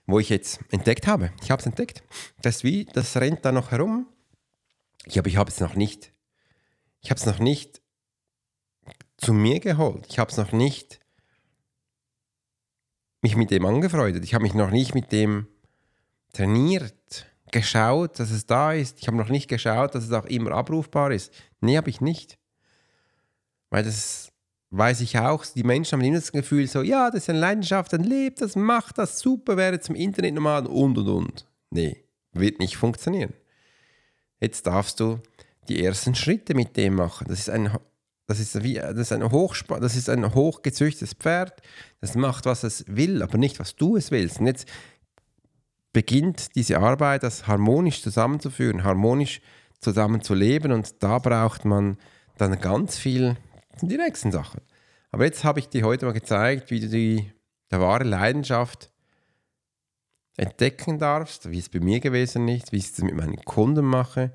Wo 0.06 0.18
ich 0.18 0.28
jetzt 0.28 0.60
entdeckt 0.70 1.06
habe. 1.06 1.32
Ich 1.42 1.50
habe 1.50 1.60
es 1.60 1.66
entdeckt. 1.66 2.02
Das 2.42 2.56
ist 2.56 2.64
wie, 2.64 2.84
das 2.84 3.16
rennt 3.16 3.44
da 3.44 3.52
noch 3.52 3.70
herum. 3.70 4.06
Ich 5.06 5.18
habe 5.18 5.28
ich 5.28 5.36
hab 5.36 5.48
es 5.48 5.60
noch 5.60 5.74
nicht. 5.74 6.12
Ich 7.00 7.10
habe 7.10 7.18
es 7.18 7.26
noch 7.26 7.38
nicht 7.38 7.80
zu 9.16 9.32
mir 9.32 9.60
geholt. 9.60 10.06
Ich 10.08 10.18
habe 10.18 10.30
es 10.30 10.36
noch 10.36 10.52
nicht 10.52 11.00
mich 13.22 13.36
mit 13.36 13.50
dem 13.50 13.64
angefreundet. 13.64 14.24
Ich 14.24 14.34
habe 14.34 14.42
mich 14.42 14.54
noch 14.54 14.70
nicht 14.70 14.94
mit 14.94 15.10
dem 15.10 15.48
trainiert 16.32 17.26
geschaut, 17.50 18.18
dass 18.18 18.30
es 18.30 18.46
da 18.46 18.72
ist. 18.72 19.00
Ich 19.00 19.06
habe 19.06 19.16
noch 19.16 19.28
nicht 19.28 19.48
geschaut, 19.48 19.94
dass 19.94 20.04
es 20.04 20.12
auch 20.12 20.26
immer 20.26 20.52
abrufbar 20.52 21.12
ist. 21.12 21.32
Nee, 21.60 21.76
habe 21.76 21.88
ich 21.88 22.00
nicht. 22.00 22.38
Weil 23.70 23.84
das 23.84 24.32
weiß 24.76 25.00
ich 25.02 25.18
auch, 25.18 25.44
die 25.46 25.62
Menschen 25.62 25.98
haben 25.98 26.04
immer 26.04 26.16
das 26.16 26.32
Gefühl 26.32 26.66
so, 26.66 26.82
ja, 26.82 27.10
das 27.10 27.24
ist 27.24 27.30
eine 27.30 27.38
Leidenschaft, 27.38 27.92
dann 27.92 28.02
lebt 28.02 28.40
das, 28.40 28.56
macht 28.56 28.98
das, 28.98 29.20
super, 29.20 29.56
wäre 29.56 29.78
zum 29.80 29.94
Internetnomaden 29.94 30.68
und 30.68 30.98
und 30.98 31.08
und. 31.08 31.46
Nee, 31.70 32.04
wird 32.32 32.58
nicht 32.58 32.76
funktionieren. 32.76 33.32
Jetzt 34.40 34.66
darfst 34.66 34.98
du 35.00 35.20
die 35.68 35.84
ersten 35.84 36.14
Schritte 36.14 36.54
mit 36.54 36.76
dem 36.76 36.96
machen. 36.96 37.26
Das 37.28 37.38
ist 37.38 37.50
ein, 37.50 37.70
das 38.26 38.40
ist 38.40 38.62
wie, 38.64 38.74
das 38.74 38.98
ist 38.98 39.12
ein, 39.12 39.30
Hochsp 39.30 39.80
das 39.80 39.94
ist 39.94 40.08
ein 40.10 40.34
hochgezüchtetes 40.34 41.14
Pferd, 41.14 41.62
das 42.00 42.16
macht, 42.16 42.44
was 42.44 42.64
es 42.64 42.84
will, 42.88 43.22
aber 43.22 43.38
nicht, 43.38 43.60
was 43.60 43.76
du 43.76 43.96
es 43.96 44.10
willst. 44.10 44.40
Und 44.40 44.46
jetzt 44.46 44.68
beginnt 45.92 46.56
diese 46.56 46.80
Arbeit, 46.80 47.22
das 47.22 47.46
harmonisch 47.46 48.02
zusammenzuführen, 48.02 48.82
harmonisch 48.82 49.40
zusammenzuleben 49.80 50.72
und 50.72 51.02
da 51.02 51.18
braucht 51.18 51.64
man 51.64 51.96
dann 52.38 52.58
ganz 52.60 52.98
viel 52.98 53.37
die 53.82 53.96
nächsten 53.96 54.32
Sachen. 54.32 54.60
Aber 55.10 55.24
jetzt 55.24 55.44
habe 55.44 55.60
ich 55.60 55.68
dir 55.68 55.84
heute 55.84 56.06
mal 56.06 56.12
gezeigt, 56.12 56.70
wie 56.70 56.80
du 56.80 56.88
die, 56.88 57.32
die 57.70 57.78
wahre 57.78 58.04
Leidenschaft 58.04 58.90
entdecken 60.37 60.98
darfst, 60.98 61.50
wie 61.50 61.58
es 61.58 61.68
bei 61.68 61.80
mir 61.80 62.00
gewesen 62.00 62.48
ist, 62.48 62.72
wie 62.72 62.78
ich 62.78 62.90
es 62.90 62.98
mit 63.02 63.14
meinen 63.14 63.37
Kunden 63.44 63.84
mache. 63.84 64.32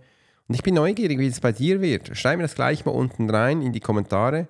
Und 0.47 0.55
ich 0.55 0.63
bin 0.63 0.75
neugierig, 0.75 1.19
wie 1.19 1.27
es 1.27 1.41
bei 1.41 1.51
dir 1.51 1.81
wird. 1.81 2.17
Schreib 2.17 2.37
mir 2.37 2.43
das 2.43 2.55
gleich 2.55 2.85
mal 2.85 2.91
unten 2.91 3.29
rein 3.29 3.61
in 3.61 3.73
die 3.73 3.79
Kommentare, 3.79 4.47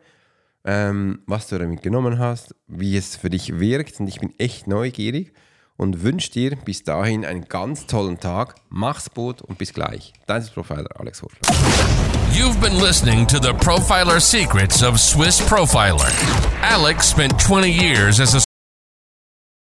ähm, 0.64 1.24
was 1.26 1.48
du 1.48 1.58
damit 1.58 1.82
genommen 1.82 2.20
hast, 2.20 2.56
wie 2.68 2.96
es 2.96 3.16
für 3.16 3.30
dich 3.30 3.60
wirkt. 3.60 4.00
Und 4.00 4.08
ich 4.08 4.20
bin 4.20 4.34
echt 4.38 4.68
neugierig 4.68 5.34
und 5.78 6.04
wünsche 6.04 6.32
dir 6.32 6.56
bis 6.58 6.84
dahin 6.84 7.26
einen 7.26 7.46
ganz 7.46 7.88
tollen 7.88 8.20
Tag. 8.20 8.56
Mach's 8.70 9.10
gut 9.10 9.42
und 9.42 9.58
bis 9.58 9.74
gleich. 9.74 10.14
Dein 10.28 10.46
Profiler 10.46 11.00
Alex 11.00 11.22
Horschler. 11.22 12.09
You've 12.32 12.62
been 12.62 12.76
listening 12.76 13.26
to 13.28 13.40
the 13.40 13.54
Profiler 13.54 14.22
Secrets 14.22 14.84
of 14.84 15.00
Swiss 15.00 15.42
Profiler. 15.42 16.10
Alex 16.62 17.08
spent 17.08 17.40
20 17.40 17.72
years 17.72 18.20
as 18.20 18.36
a 18.36 18.49